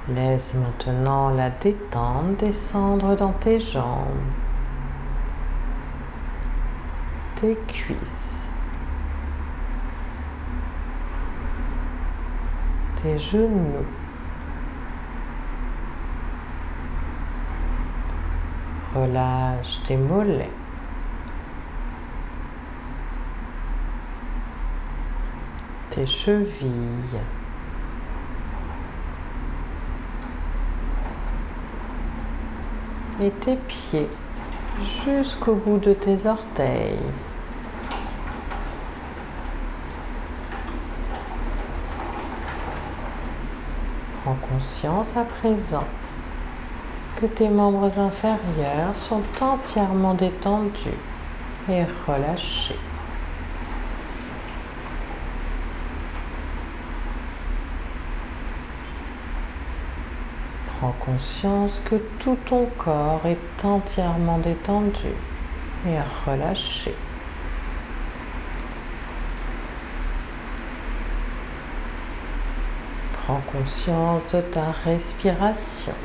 Laisse 0.09 0.55
maintenant 0.55 1.31
la 1.31 1.49
détente 1.49 2.37
descendre 2.37 3.17
dans 3.17 3.33
tes 3.33 3.59
jambes, 3.59 4.05
tes 7.35 7.57
cuisses, 7.67 8.49
tes 12.95 13.19
genoux, 13.19 13.85
Relâche 18.97 19.79
tes 19.85 19.95
mollets. 19.95 20.49
Tes 25.91 26.07
chevilles. 26.07 27.19
Et 33.21 33.29
tes 33.29 33.55
pieds 33.55 34.09
jusqu'au 35.05 35.55
bout 35.55 35.77
de 35.77 35.93
tes 35.93 36.25
orteils. 36.25 36.97
Prends 44.23 44.37
conscience 44.49 45.15
à 45.15 45.23
présent 45.23 45.85
que 47.19 47.25
tes 47.25 47.49
membres 47.49 47.97
inférieurs 47.99 48.95
sont 48.95 49.23
entièrement 49.41 50.13
détendus 50.13 50.99
et 51.67 51.83
relâchés. 52.07 52.77
Prends 60.79 60.95
conscience 60.99 61.81
que 61.85 61.95
tout 62.19 62.37
ton 62.45 62.67
corps 62.77 63.25
est 63.25 63.65
entièrement 63.65 64.37
détendu 64.37 65.11
et 65.87 65.97
relâché. 66.27 66.93
Prends 73.25 73.41
conscience 73.51 74.21
de 74.31 74.41
ta 74.41 74.71
respiration. 74.85 75.95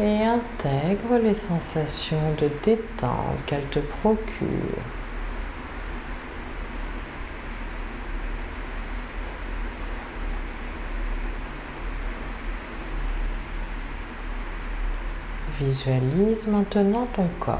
Et 0.00 0.24
intègre 0.24 1.18
les 1.22 1.34
sensations 1.34 2.34
de 2.40 2.50
détente 2.64 3.44
qu'elle 3.46 3.62
te 3.66 3.78
procure. 3.78 4.82
Visualise 15.60 16.48
maintenant 16.48 17.06
ton 17.14 17.28
corps. 17.38 17.54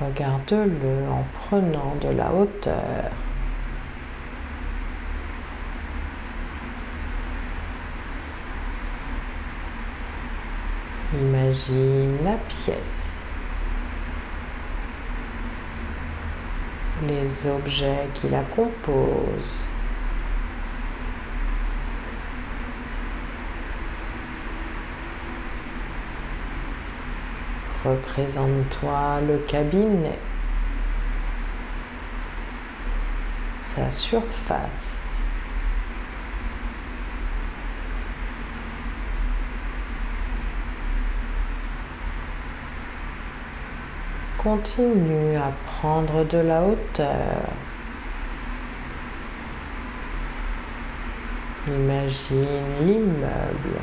Regarde-le 0.00 1.08
en 1.10 1.24
prenant 1.46 1.94
de 2.00 2.08
la 2.08 2.32
hauteur. 2.32 3.10
Imagine 11.14 12.24
la 12.24 12.36
pièce, 12.48 13.20
les 17.06 17.48
objets 17.48 18.08
qui 18.14 18.28
la 18.28 18.42
composent. 18.42 19.62
Représente-toi 27.84 29.20
le 29.28 29.38
cabinet, 29.46 30.18
sa 33.76 33.88
surface. 33.92 34.93
Continue 44.44 45.36
à 45.36 45.50
prendre 45.66 46.22
de 46.24 46.38
la 46.38 46.62
hauteur. 46.62 47.48
Imagine 51.66 52.46
l'immeuble. 52.82 53.80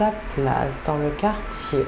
sa 0.00 0.14
place 0.34 0.78
dans 0.86 0.96
le 0.96 1.10
quartier. 1.10 1.84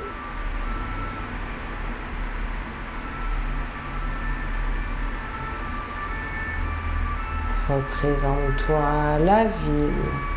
Représente-toi 7.70 9.18
la 9.24 9.44
ville, 9.44 10.31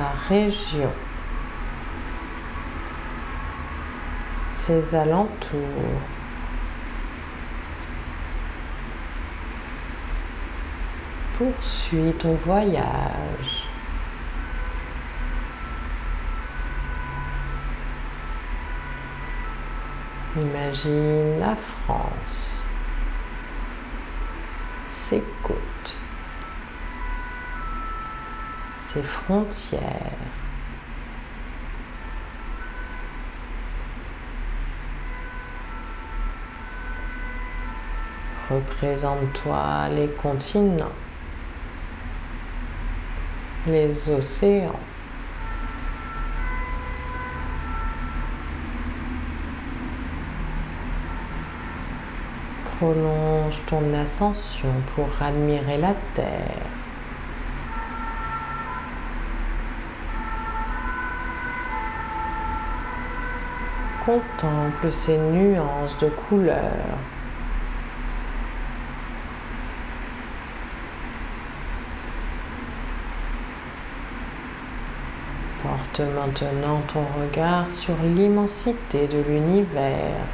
sa 0.00 0.34
région, 0.34 0.90
ses 4.54 4.94
alentours. 4.94 6.00
poursuis 11.36 12.12
ton 12.18 12.34
voyage. 12.44 13.66
Imagine 20.36 21.40
la 21.40 21.56
France, 21.56 22.62
ses 24.90 25.24
côtes, 25.42 25.94
ses 28.92 29.02
frontières. 29.02 29.80
Représente-toi 38.50 39.88
les 39.94 40.08
continents 40.08 40.92
les 43.66 44.08
océans. 44.10 44.80
Prolonge 52.78 53.60
ton 53.66 53.92
ascension 53.94 54.72
pour 54.94 55.08
admirer 55.20 55.76
la 55.78 55.94
Terre. 56.14 56.79
Contemple 64.04 64.90
ces 64.90 65.18
nuances 65.18 65.96
de 65.98 66.08
couleurs. 66.08 66.98
Porte 75.62 76.00
maintenant 76.00 76.80
ton 76.90 77.04
regard 77.20 77.70
sur 77.70 77.94
l'immensité 78.02 79.06
de 79.06 79.20
l'univers. 79.28 80.24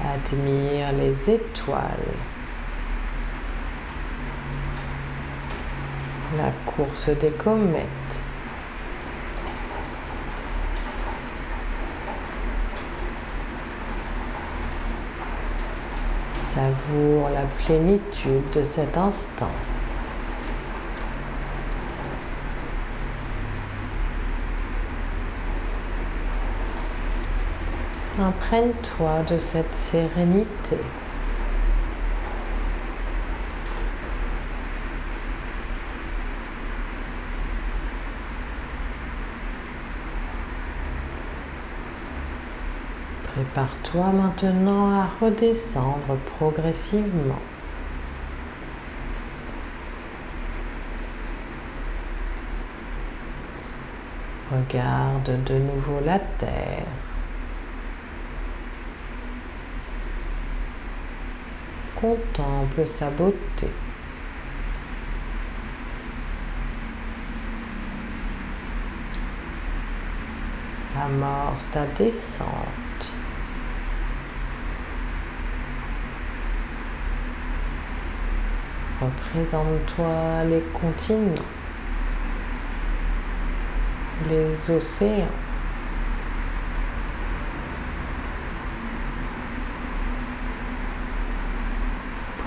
Admire 0.00 0.92
les 0.92 1.34
étoiles. 1.34 2.35
La 6.36 6.50
course 6.66 7.08
des 7.20 7.30
comètes. 7.30 7.82
Savoure 16.40 17.30
la 17.30 17.42
plénitude 17.64 18.50
de 18.54 18.64
cet 18.64 18.98
instant. 18.98 19.50
Imprègne-toi 28.18 29.22
de 29.30 29.38
cette 29.38 29.74
sérénité. 29.74 30.76
Prépare-toi 43.36 44.12
maintenant 44.12 44.98
à 44.98 45.08
redescendre 45.20 46.16
progressivement. 46.38 47.38
Regarde 54.50 55.44
de 55.44 55.58
nouveau 55.58 56.00
la 56.02 56.18
terre. 56.18 56.86
Contemple 61.94 62.86
sa 62.86 63.10
beauté. 63.10 63.68
Amorce 70.98 71.66
ta 71.70 71.84
descente. 71.98 72.85
Représente-toi 79.00 80.44
les 80.48 80.62
continents, 80.72 81.44
les 84.30 84.70
océans. 84.70 85.26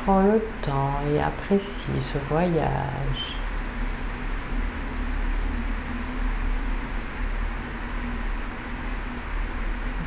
Prends 0.04 0.24
le 0.24 0.42
temps 0.64 1.02
et 1.14 1.22
apprécie 1.22 2.02
ce 2.02 2.18
voyage. 2.30 3.36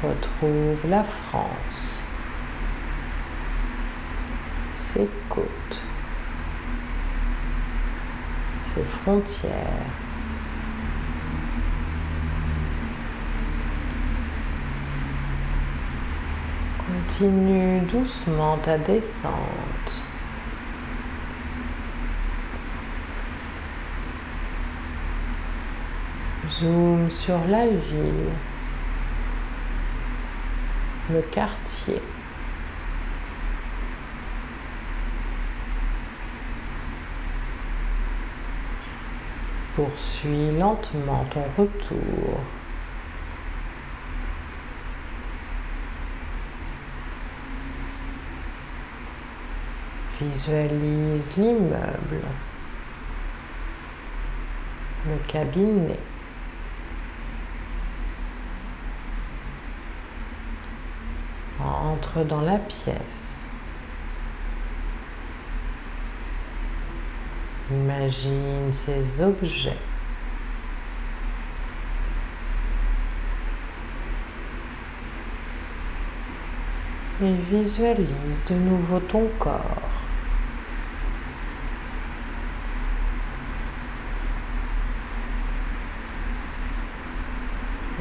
Retrouve 0.02 0.90
la 0.90 1.04
France, 1.04 2.00
ses 4.76 5.08
côtes, 5.28 5.82
ses 8.74 8.84
frontières. 8.84 9.52
Continue 16.86 17.80
doucement 17.80 18.56
ta 18.58 18.78
descente. 18.78 19.32
Zoom 26.50 27.10
sur 27.10 27.38
la 27.48 27.66
ville, 27.66 28.30
le 31.10 31.20
quartier. 31.22 32.00
Poursuis 39.74 40.58
lentement 40.58 41.24
ton 41.30 41.44
retour. 41.56 42.40
Visualise 50.20 51.36
l'immeuble, 51.38 52.20
le 55.06 55.16
cabinet. 55.26 55.98
Entre 61.64 62.24
dans 62.24 62.42
la 62.42 62.58
pièce. 62.58 63.31
Imagine 67.72 68.70
ces 68.70 69.22
objets. 69.22 69.78
Et 77.22 77.32
visualise 77.50 78.44
de 78.50 78.54
nouveau 78.56 78.98
ton 78.98 79.26
corps. 79.38 79.62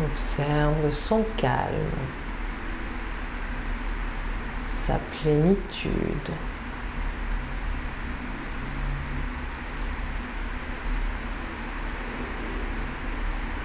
Observe 0.03 0.91
son 0.91 1.23
calme, 1.37 1.69
sa 4.85 4.99
plénitude. 5.21 5.91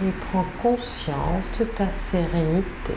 Et 0.05 0.11
prends 0.31 0.45
conscience 0.61 1.49
de 1.59 1.65
ta 1.65 1.87
sérénité. 1.91 2.95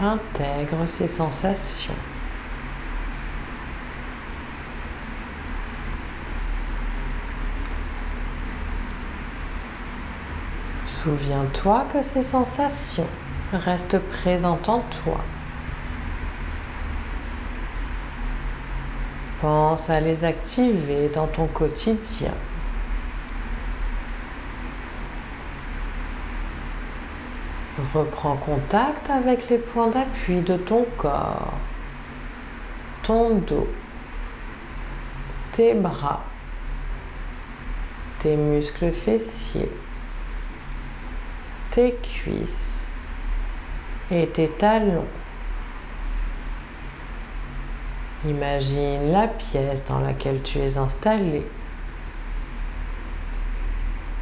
Intègre 0.00 0.86
ces 0.86 1.08
sensations. 1.08 1.92
Souviens-toi 10.84 11.86
que 11.92 12.02
ces 12.02 12.22
sensations 12.22 13.08
restent 13.52 13.98
présentes 13.98 14.68
en 14.68 14.80
toi. 15.02 15.20
Pense 19.40 19.88
à 19.88 20.00
les 20.00 20.24
activer 20.24 21.08
dans 21.14 21.26
ton 21.26 21.46
quotidien. 21.46 22.34
Reprends 27.94 28.36
contact 28.36 29.08
avec 29.08 29.48
les 29.48 29.58
points 29.58 29.88
d'appui 29.88 30.40
de 30.42 30.56
ton 30.56 30.84
corps, 30.98 31.54
ton 33.02 33.36
dos, 33.36 33.68
tes 35.52 35.72
bras, 35.72 36.22
tes 38.18 38.36
muscles 38.36 38.92
fessiers 38.92 39.70
tes 41.70 41.94
cuisses 42.02 42.84
et 44.10 44.26
tes 44.26 44.48
talons. 44.48 45.06
Imagine 48.26 49.12
la 49.12 49.28
pièce 49.28 49.84
dans 49.88 50.00
laquelle 50.00 50.42
tu 50.42 50.58
es 50.58 50.76
installé. 50.76 51.46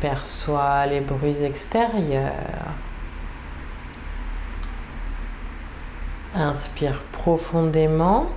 Perçois 0.01 0.87
les 0.87 1.01
bruits 1.01 1.43
extérieurs. 1.43 2.33
Inspire 6.35 7.01
profondément 7.11 8.29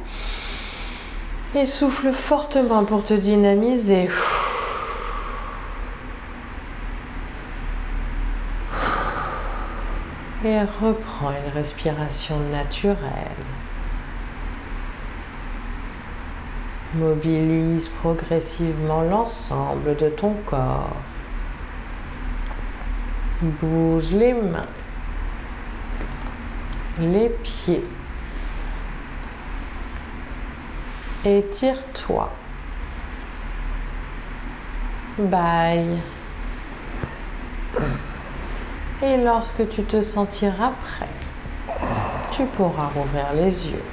et 1.53 1.65
souffle 1.65 2.11
fortement 2.11 2.83
pour 2.83 3.03
te 3.03 3.13
dynamiser. 3.13 4.09
et 10.43 10.61
reprends 10.81 11.31
une 11.31 11.53
respiration 11.53 12.39
naturelle. 12.51 12.97
Mobilise 16.93 17.87
progressivement 17.87 19.01
l'ensemble 19.01 19.95
de 19.95 20.09
ton 20.09 20.33
corps. 20.45 20.97
Bouge 23.41 24.11
les 24.11 24.33
mains, 24.33 24.67
les 26.99 27.29
pieds. 27.29 27.85
Étire-toi. 31.23 32.29
Bye. 35.17 35.97
Et 39.01 39.17
lorsque 39.17 39.69
tu 39.69 39.83
te 39.83 40.01
sentiras 40.01 40.71
prêt, 40.83 41.07
tu 42.31 42.43
pourras 42.45 42.87
rouvrir 42.87 43.31
les 43.33 43.67
yeux. 43.67 43.83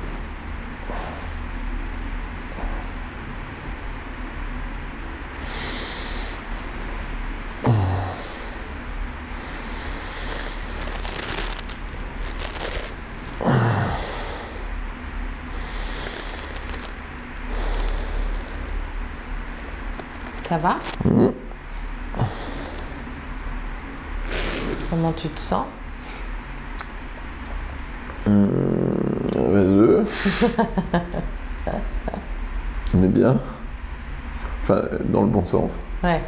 Ça 20.59 20.65
va 20.65 20.79
mmh. 21.05 21.29
Comment 24.91 25.13
tu 25.13 25.29
te 25.29 25.39
sens 25.39 25.67
mmh, 28.27 28.33
Mais 32.95 33.07
bien. 33.07 33.39
Enfin, 34.63 34.83
dans 35.05 35.23
le 35.23 35.29
bon 35.29 35.45
sens. 35.45 35.79
Ouais. 36.03 36.21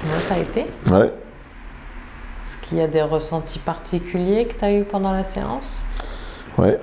Comment 0.00 0.20
ça 0.20 0.34
a 0.34 0.38
été 0.38 0.66
Ouais. 0.90 1.12
Est-ce 1.12 2.56
qu'il 2.68 2.78
y 2.78 2.80
a 2.80 2.88
des 2.88 3.02
ressentis 3.02 3.60
particuliers 3.60 4.46
que 4.46 4.58
tu 4.58 4.64
as 4.64 4.72
eu 4.72 4.82
pendant 4.82 5.12
la 5.12 5.22
séance 5.22 5.84
Ouais 6.58 6.80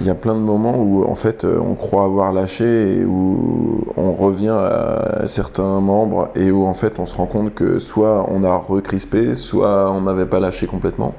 il 0.00 0.06
y 0.06 0.10
a 0.10 0.14
plein 0.14 0.34
de 0.34 0.40
moments 0.40 0.76
où 0.78 1.04
en 1.04 1.14
fait 1.14 1.44
euh, 1.44 1.58
on 1.60 1.74
croit 1.74 2.04
avoir 2.04 2.32
lâché 2.32 2.98
et 2.98 3.04
où 3.04 3.84
on 3.96 4.12
revient 4.12 4.48
à 4.48 5.26
certains 5.26 5.80
membres 5.80 6.30
et 6.34 6.50
où 6.50 6.66
en 6.66 6.74
fait 6.74 6.98
on 6.98 7.06
se 7.06 7.16
rend 7.16 7.26
compte 7.26 7.54
que 7.54 7.78
soit 7.78 8.26
on 8.30 8.42
a 8.44 8.54
recrispé, 8.54 9.34
soit 9.34 9.90
on 9.92 10.00
n'avait 10.02 10.26
pas 10.26 10.40
lâché 10.40 10.66
complètement. 10.66 11.14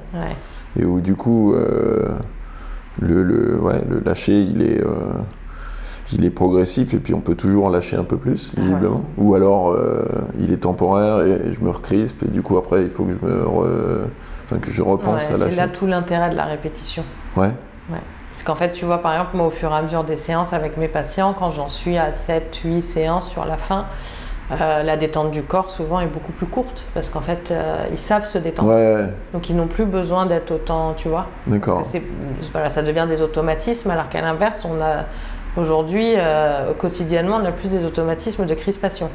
Et 0.78 0.84
où 0.84 1.00
du 1.00 1.14
coup 1.14 1.54
euh, 1.54 2.08
le, 3.00 3.22
le, 3.22 3.60
ouais, 3.60 3.80
le 3.88 4.00
lâcher 4.00 4.40
il 4.42 4.62
est, 4.62 4.80
euh, 4.84 5.12
il 6.12 6.24
est 6.24 6.30
progressif 6.30 6.92
et 6.94 6.98
puis 6.98 7.14
on 7.14 7.20
peut 7.20 7.34
toujours 7.36 7.66
en 7.66 7.68
lâcher 7.68 7.96
un 7.96 8.04
peu 8.04 8.16
plus, 8.16 8.50
Ah 8.56 8.60
ouais. 8.60 8.66
visiblement. 8.66 9.02
Ou 9.18 9.34
alors 9.34 9.70
euh, 9.70 10.04
il 10.40 10.52
est 10.52 10.58
temporaire 10.62 11.20
et 11.24 11.52
je 11.52 11.60
me 11.60 11.70
recrispe 11.70 12.22
et 12.24 12.28
du 12.30 12.42
coup 12.42 12.56
après 12.56 12.82
il 12.82 12.90
faut 12.90 13.04
que 13.04 13.12
je 13.12 13.24
me 13.26 13.44
re- 13.44 14.06
enfin, 14.44 14.58
que 14.58 14.70
je 14.70 14.82
repense 14.82 15.24
à 15.30 15.34
c'est 15.34 15.38
lâcher. 15.38 15.56
là 15.56 15.68
tout 15.68 15.86
l'intérêt 15.86 16.30
de 16.30 16.36
la 16.36 16.44
répétition. 16.46 17.04
Ouais, 17.36 17.50
Parce 18.42 18.58
qu'en 18.58 18.60
fait, 18.60 18.72
tu 18.72 18.84
vois, 18.84 18.98
par 18.98 19.12
exemple, 19.12 19.36
moi, 19.36 19.46
au 19.46 19.50
fur 19.50 19.70
et 19.70 19.76
à 19.76 19.82
mesure 19.82 20.02
des 20.02 20.16
séances 20.16 20.52
avec 20.52 20.76
mes 20.76 20.88
patients, 20.88 21.32
quand 21.32 21.50
j'en 21.50 21.68
suis 21.68 21.96
à 21.96 22.12
7, 22.12 22.60
8 22.64 22.82
séances 22.82 23.30
sur 23.30 23.44
la 23.44 23.56
fin, 23.56 23.84
euh, 24.50 24.82
la 24.82 24.96
détente 24.96 25.30
du 25.30 25.42
corps, 25.42 25.70
souvent, 25.70 26.00
est 26.00 26.08
beaucoup 26.08 26.32
plus 26.32 26.46
courte. 26.46 26.82
Parce 26.92 27.08
qu'en 27.08 27.20
fait, 27.20 27.52
euh, 27.52 27.86
ils 27.92 28.00
savent 28.00 28.26
se 28.26 28.38
détendre. 28.38 28.70
ouais, 28.70 29.04
Donc, 29.32 29.48
ils 29.48 29.54
n'ont 29.54 29.68
plus 29.68 29.84
besoin 29.84 30.26
d'être 30.26 30.50
autant, 30.50 30.94
tu 30.94 31.08
vois. 31.08 31.26
d'accord. 31.46 31.86
Voilà, 32.50 32.68
ça 32.68 32.82
devient 32.82 33.06
des 33.08 33.22
automatismes, 33.22 33.90
alors 33.90 34.08
qu'à 34.08 34.20
l'inverse, 34.20 34.64
on 34.64 34.82
a 34.82 35.04
aujourd'hui, 35.56 36.14
euh, 36.16 36.72
quotidiennement, 36.76 37.38
on 37.40 37.44
a 37.44 37.52
plus 37.52 37.68
des 37.68 37.84
automatismes 37.84 38.44
de 38.44 38.54
crispation. 38.54 39.08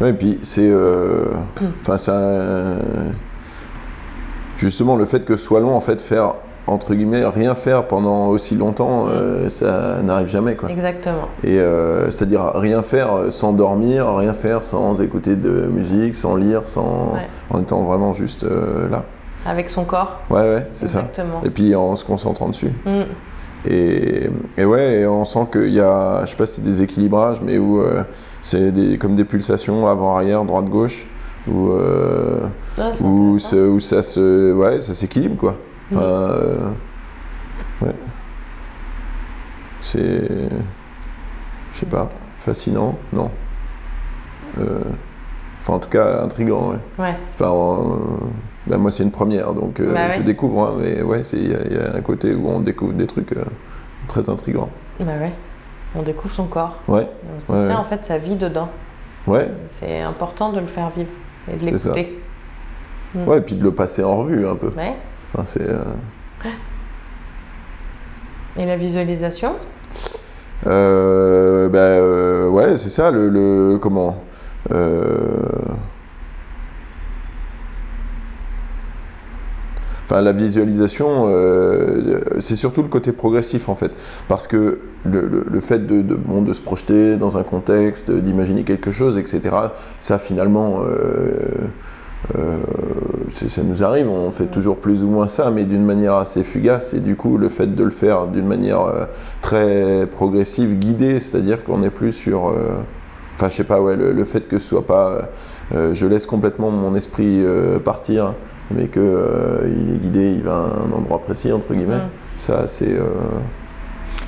Ouais, 0.00 0.10
et 0.10 0.14
puis 0.14 0.38
c'est. 0.42 0.72
Enfin, 1.82 1.98
ça. 1.98 2.18
Justement, 4.56 4.96
le 4.96 5.04
fait 5.04 5.26
que 5.26 5.36
ce 5.36 5.44
soit 5.44 5.60
long, 5.60 5.76
en 5.76 5.80
fait, 5.80 6.00
faire, 6.00 6.32
entre 6.70 6.94
guillemets, 6.94 7.24
rien 7.24 7.54
faire 7.54 7.88
pendant 7.88 8.28
aussi 8.28 8.54
longtemps, 8.54 9.06
euh, 9.08 9.48
ça 9.48 10.00
n'arrive 10.02 10.28
jamais, 10.28 10.54
quoi. 10.54 10.70
Exactement. 10.70 11.28
Et 11.42 11.58
euh, 11.58 12.10
c'est-à-dire 12.10 12.52
rien 12.54 12.82
faire 12.82 13.24
sans 13.30 13.52
dormir, 13.52 14.14
rien 14.14 14.32
faire 14.34 14.62
sans 14.62 15.00
écouter 15.00 15.34
de 15.34 15.50
musique, 15.50 16.14
sans 16.14 16.36
lire, 16.36 16.68
sans. 16.68 17.14
Ouais. 17.14 17.26
en 17.50 17.60
étant 17.60 17.82
vraiment 17.82 18.12
juste 18.12 18.44
euh, 18.44 18.88
là. 18.88 19.04
Avec 19.46 19.68
son 19.68 19.84
corps. 19.84 20.20
Ouais, 20.30 20.42
ouais, 20.42 20.66
c'est 20.72 20.86
ça. 20.86 21.00
Exactement. 21.00 21.40
Et 21.44 21.50
puis 21.50 21.74
en 21.74 21.96
se 21.96 22.04
concentrant 22.04 22.48
dessus. 22.48 22.70
Mm. 22.86 23.02
Et, 23.68 24.30
et 24.56 24.64
ouais, 24.64 25.00
et 25.00 25.06
on 25.06 25.24
sent 25.24 25.46
qu'il 25.52 25.72
y 25.72 25.80
a, 25.80 26.24
je 26.24 26.30
sais 26.30 26.36
pas 26.36 26.46
si 26.46 26.60
c'est 26.60 26.64
des 26.64 26.82
équilibrages, 26.82 27.40
mais 27.42 27.58
où 27.58 27.82
c'est 28.42 28.70
des, 28.70 28.96
comme 28.96 29.16
des 29.16 29.24
pulsations 29.24 29.86
avant-arrière, 29.86 30.44
droite-gauche, 30.44 31.06
où, 31.46 31.72
c'est 33.38 33.60
où, 33.60 33.80
ça 33.80 34.02
se, 34.02 34.52
ouais, 34.52 34.80
ça 34.80 34.94
s'équilibre 34.94 35.36
quoi. 35.36 35.56
Enfin, 35.92 36.00
euh, 36.02 36.68
ouais. 37.82 37.92
C'est, 39.82 40.28
je 41.72 41.78
sais 41.78 41.86
pas, 41.86 42.10
fascinant, 42.38 42.96
non. 43.12 43.30
Euh, 44.60 44.80
enfin, 45.60 45.74
en 45.74 45.78
tout 45.78 45.88
cas, 45.88 46.22
intriguant, 46.22 46.70
ouais. 46.70 46.76
Ouais. 46.98 47.14
Enfin, 47.34 47.50
euh, 47.52 47.96
ben, 48.66 48.76
moi, 48.78 48.90
c'est 48.90 49.02
une 49.02 49.10
première, 49.10 49.54
donc 49.54 49.80
Bah 49.80 50.10
je 50.10 50.20
découvre, 50.22 50.66
hein, 50.68 50.74
mais 50.78 51.02
ouais, 51.02 51.20
il 51.32 51.50
y, 51.50 51.54
a- 51.54 51.62
il 51.66 51.72
y 51.72 51.78
a 51.78 51.94
un 51.96 52.00
côté 52.02 52.34
où 52.34 52.48
on 52.48 52.60
découvre 52.60 52.92
des 52.92 53.06
trucs 53.06 53.34
très 54.08 54.28
intrigants. 54.28 54.68
Bah 55.00 55.12
ouais. 55.20 55.32
On 55.94 56.02
découvre 56.02 56.32
son 56.34 56.44
corps. 56.46 56.76
Ouais, 56.86 57.08
on 57.48 57.52
Ouais, 57.52 57.72
en 57.74 57.84
fait, 57.84 58.04
ça 58.04 58.18
vit 58.18 58.36
dedans. 58.36 58.68
ouais, 59.26 59.48
C'est 59.80 60.00
important 60.02 60.52
de 60.52 60.60
le 60.60 60.66
faire 60.66 60.90
vivre 60.90 61.08
et 61.52 61.56
de 61.56 61.64
l'écouter. 61.66 62.20
Mm. 63.14 63.26
ouais, 63.28 63.38
et 63.38 63.40
puis 63.40 63.56
de 63.56 63.64
le 63.64 63.72
passer 63.72 64.04
en 64.04 64.18
revue 64.18 64.46
un 64.46 64.54
peu. 64.54 64.68
Ouais. 64.76 64.94
Enfin, 65.32 65.44
c'est, 65.44 65.68
euh, 65.68 65.78
Et 68.56 68.66
la 68.66 68.76
visualisation? 68.76 69.54
Euh, 70.66 71.68
ben, 71.68 71.78
euh, 71.78 72.48
ouais, 72.48 72.76
c'est 72.76 72.90
ça, 72.90 73.10
le, 73.10 73.28
le- 73.28 73.78
comment 73.78 74.22
euh, 74.72 75.06
Enfin, 80.04 80.22
la 80.22 80.32
visualisation, 80.32 81.28
c'est 82.40 82.56
surtout 82.56 82.82
le 82.82 82.88
côté 82.88 83.12
progressif 83.12 83.68
en 83.68 83.76
fait, 83.76 83.92
parce 84.26 84.48
que 84.48 84.80
le, 85.04 85.20
le- 85.28 85.46
le 85.48 85.60
fait 85.60 85.86
de, 85.86 86.02
de, 86.02 86.16
bon, 86.16 86.42
de 86.42 86.52
se 86.52 86.60
projeter 86.60 87.14
dans 87.16 87.38
un 87.38 87.44
contexte, 87.44 88.10
d'imaginer 88.10 88.64
quelque 88.64 88.90
chose, 88.90 89.18
etc. 89.18 89.40
Ça 90.00 90.18
finalement, 90.18 90.80
euh, 92.36 92.38
euh, 92.38 93.48
ça 93.48 93.62
nous 93.62 93.82
arrive, 93.82 94.08
on 94.08 94.30
fait 94.30 94.46
toujours 94.46 94.76
plus 94.76 95.02
ou 95.04 95.08
moins 95.08 95.28
ça, 95.28 95.50
mais 95.50 95.64
d'une 95.64 95.84
manière 95.84 96.14
assez 96.14 96.42
fugace. 96.42 96.94
Et 96.94 97.00
du 97.00 97.16
coup, 97.16 97.38
le 97.38 97.48
fait 97.48 97.74
de 97.74 97.84
le 97.84 97.90
faire 97.90 98.26
d'une 98.26 98.46
manière 98.46 98.82
euh, 98.82 99.04
très 99.40 100.06
progressive, 100.10 100.78
guidée, 100.78 101.18
c'est-à-dire 101.18 101.64
qu'on 101.64 101.78
n'est 101.78 101.90
plus 101.90 102.12
sur, 102.12 102.48
euh, 102.48 102.78
enfin, 103.36 103.48
je 103.48 103.56
sais 103.56 103.64
pas, 103.64 103.80
ouais, 103.80 103.96
le, 103.96 104.12
le 104.12 104.24
fait 104.24 104.48
que 104.48 104.58
ce 104.58 104.68
soit 104.68 104.86
pas, 104.86 105.28
euh, 105.74 105.94
je 105.94 106.06
laisse 106.06 106.26
complètement 106.26 106.70
mon 106.70 106.94
esprit 106.94 107.42
euh, 107.44 107.78
partir 107.78 108.34
mais 108.70 108.88
euh, 108.96 109.68
il 109.68 109.94
est 109.94 109.98
guidé, 109.98 110.32
il 110.32 110.42
va 110.42 110.52
à 110.52 110.56
un 110.56 110.92
endroit 110.92 111.18
précis 111.20 111.52
entre 111.52 111.74
guillemets. 111.74 111.96
Mm. 111.96 112.10
Ça, 112.38 112.66
c'est 112.66 112.92
euh, 112.92 113.04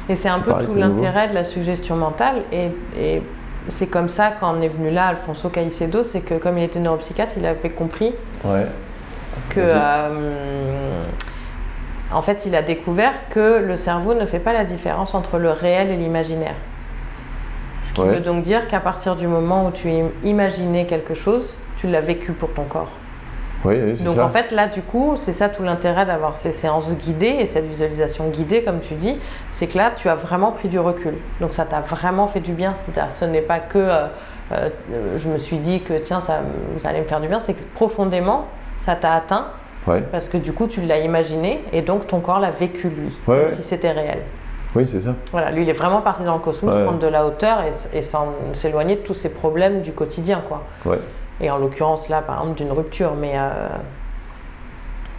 Et 0.08 0.16
c'est 0.16 0.28
un 0.28 0.40
peu 0.40 0.50
pareil, 0.50 0.66
tout 0.66 0.76
l'intérêt 0.76 1.28
de 1.28 1.34
la 1.34 1.44
suggestion 1.44 1.96
mentale. 1.96 2.42
Et, 2.52 2.70
et 2.98 3.22
c'est 3.70 3.86
comme 3.86 4.08
ça, 4.08 4.32
quand 4.38 4.54
on 4.56 4.60
est 4.62 4.68
venu 4.68 4.90
là, 4.90 5.06
Alfonso 5.08 5.48
Caicedo, 5.48 6.02
c'est 6.02 6.20
que 6.20 6.34
comme 6.34 6.58
il 6.58 6.64
était 6.64 6.80
neuropsychiatre, 6.80 7.32
il 7.36 7.46
avait 7.46 7.70
compris 7.70 8.12
ouais, 8.44 8.66
que. 9.50 9.60
Euh, 9.60 11.02
en 12.14 12.20
fait, 12.22 12.44
il 12.44 12.54
a 12.54 12.62
découvert 12.62 13.28
que 13.30 13.62
le 13.64 13.76
cerveau 13.76 14.12
ne 14.14 14.26
fait 14.26 14.38
pas 14.40 14.52
la 14.52 14.64
différence 14.64 15.14
entre 15.14 15.38
le 15.38 15.50
réel 15.50 15.90
et 15.90 15.96
l'imaginaire. 15.96 16.54
Ce 17.82 17.94
qui 17.94 18.00
Ouais. 18.02 18.08
veut 18.16 18.20
donc 18.20 18.42
dire 18.42 18.68
qu'à 18.68 18.80
partir 18.80 19.16
du 19.16 19.26
moment 19.26 19.66
où 19.66 19.70
tu 19.70 19.88
im- 19.88 20.10
imaginais 20.22 20.84
quelque 20.86 21.14
chose, 21.14 21.56
tu 21.78 21.86
l'as 21.88 22.00
vécu 22.02 22.32
pour 22.32 22.52
ton 22.52 22.64
corps. 22.64 22.90
Oui, 23.64 23.76
oui, 23.82 23.94
c'est 23.96 24.04
Donc 24.04 24.16
ça. 24.16 24.24
en 24.24 24.28
fait 24.28 24.50
là 24.50 24.66
du 24.66 24.82
coup 24.82 25.14
c'est 25.16 25.32
ça 25.32 25.48
tout 25.48 25.62
l'intérêt 25.62 26.04
d'avoir 26.04 26.36
ces 26.36 26.52
séances 26.52 26.94
guidées 26.96 27.36
et 27.40 27.46
cette 27.46 27.66
visualisation 27.66 28.28
guidée 28.28 28.62
comme 28.62 28.80
tu 28.80 28.94
dis, 28.94 29.18
c'est 29.50 29.66
que 29.66 29.78
là 29.78 29.92
tu 29.94 30.08
as 30.08 30.14
vraiment 30.14 30.52
pris 30.52 30.68
du 30.68 30.78
recul. 30.78 31.14
Donc 31.40 31.52
ça 31.52 31.64
t'a 31.64 31.80
vraiment 31.80 32.26
fait 32.26 32.40
du 32.40 32.52
bien. 32.52 32.74
C'est-à-dire 32.82 33.12
ce 33.12 33.24
n'est 33.24 33.40
pas 33.40 33.60
que 33.60 33.78
euh, 33.78 34.06
euh, 34.52 34.68
je 35.16 35.28
me 35.28 35.38
suis 35.38 35.58
dit 35.58 35.80
que 35.80 35.94
tiens 35.94 36.20
ça, 36.20 36.40
ça 36.78 36.88
allait 36.88 37.00
me 37.00 37.06
faire 37.06 37.20
du 37.20 37.28
bien, 37.28 37.38
c'est 37.38 37.54
que 37.54 37.62
profondément 37.74 38.46
ça 38.78 38.96
t'a 38.96 39.12
atteint 39.14 39.46
Ouais, 39.86 40.00
parce 40.00 40.28
que 40.28 40.36
du 40.36 40.52
coup 40.52 40.68
tu 40.68 40.80
l'as 40.82 41.00
imaginé 41.00 41.60
et 41.72 41.82
donc 41.82 42.06
ton 42.06 42.20
corps 42.20 42.38
l'a 42.38 42.52
vécu 42.52 42.88
lui, 42.88 43.18
Ouais, 43.26 43.36
comme 43.36 43.48
ouais. 43.48 43.52
si 43.52 43.62
c'était 43.62 43.90
réel. 43.90 44.20
oui, 44.76 44.86
c'est 44.86 45.00
ça. 45.00 45.16
Voilà, 45.32 45.50
lui 45.50 45.62
il 45.64 45.68
est 45.68 45.72
vraiment 45.72 46.02
parti 46.02 46.22
dans 46.22 46.34
le 46.34 46.40
cosmos, 46.40 46.72
prendre 46.84 47.00
de 47.00 47.06
la 47.08 47.26
hauteur 47.26 47.64
et, 47.92 48.02
s'éloigner 48.52 48.94
de 48.96 49.00
tous 49.00 49.14
ces 49.14 49.30
problèmes 49.30 49.82
du 49.82 49.90
quotidien 49.92 50.40
quoi. 50.46 50.62
Ouais. 50.84 50.98
Et 51.42 51.50
en 51.50 51.58
l'occurrence 51.58 52.08
là 52.08 52.22
par 52.22 52.40
exemple 52.40 52.56
d'une 52.58 52.72
rupture, 52.72 53.14
mais 53.14 53.32
euh, 53.34 53.68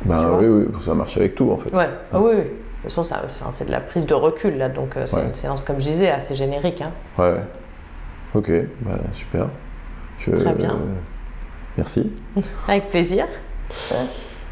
Ben 0.06 0.30
oui, 0.40 0.46
oui, 0.48 0.82
ça 0.82 0.94
marche 0.94 1.18
avec 1.18 1.36
tout 1.36 1.52
en 1.52 1.58
fait. 1.58 1.74
Ouais, 1.76 1.90
ah 2.14 2.20
oui, 2.20 2.32
oui. 2.36 2.42
De 2.44 2.90
toute 2.90 2.96
façon, 3.06 3.16
c'est 3.54 3.66
de 3.66 3.72
la 3.72 3.80
prise 3.80 4.06
de 4.06 4.14
recul, 4.14 4.58
là, 4.58 4.68
donc 4.68 4.98
euh, 4.98 5.06
c'est 5.06 5.16
Ouais. 5.16 5.24
une 5.26 5.34
séance, 5.34 5.64
comme 5.64 5.78
je 5.80 5.86
disais, 5.86 6.10
assez 6.12 6.36
générique. 6.36 6.82
Hein. 6.82 6.92
Ouais. 7.18 7.32
ouais. 7.32 7.46
Ok, 8.36 8.52
bah, 8.82 8.98
super. 9.14 9.48
Je- 10.20 10.32
Très 10.32 10.54
bien. 10.54 10.78
Merci. 11.78 12.12
Avec 12.68 12.90
plaisir. 12.90 13.26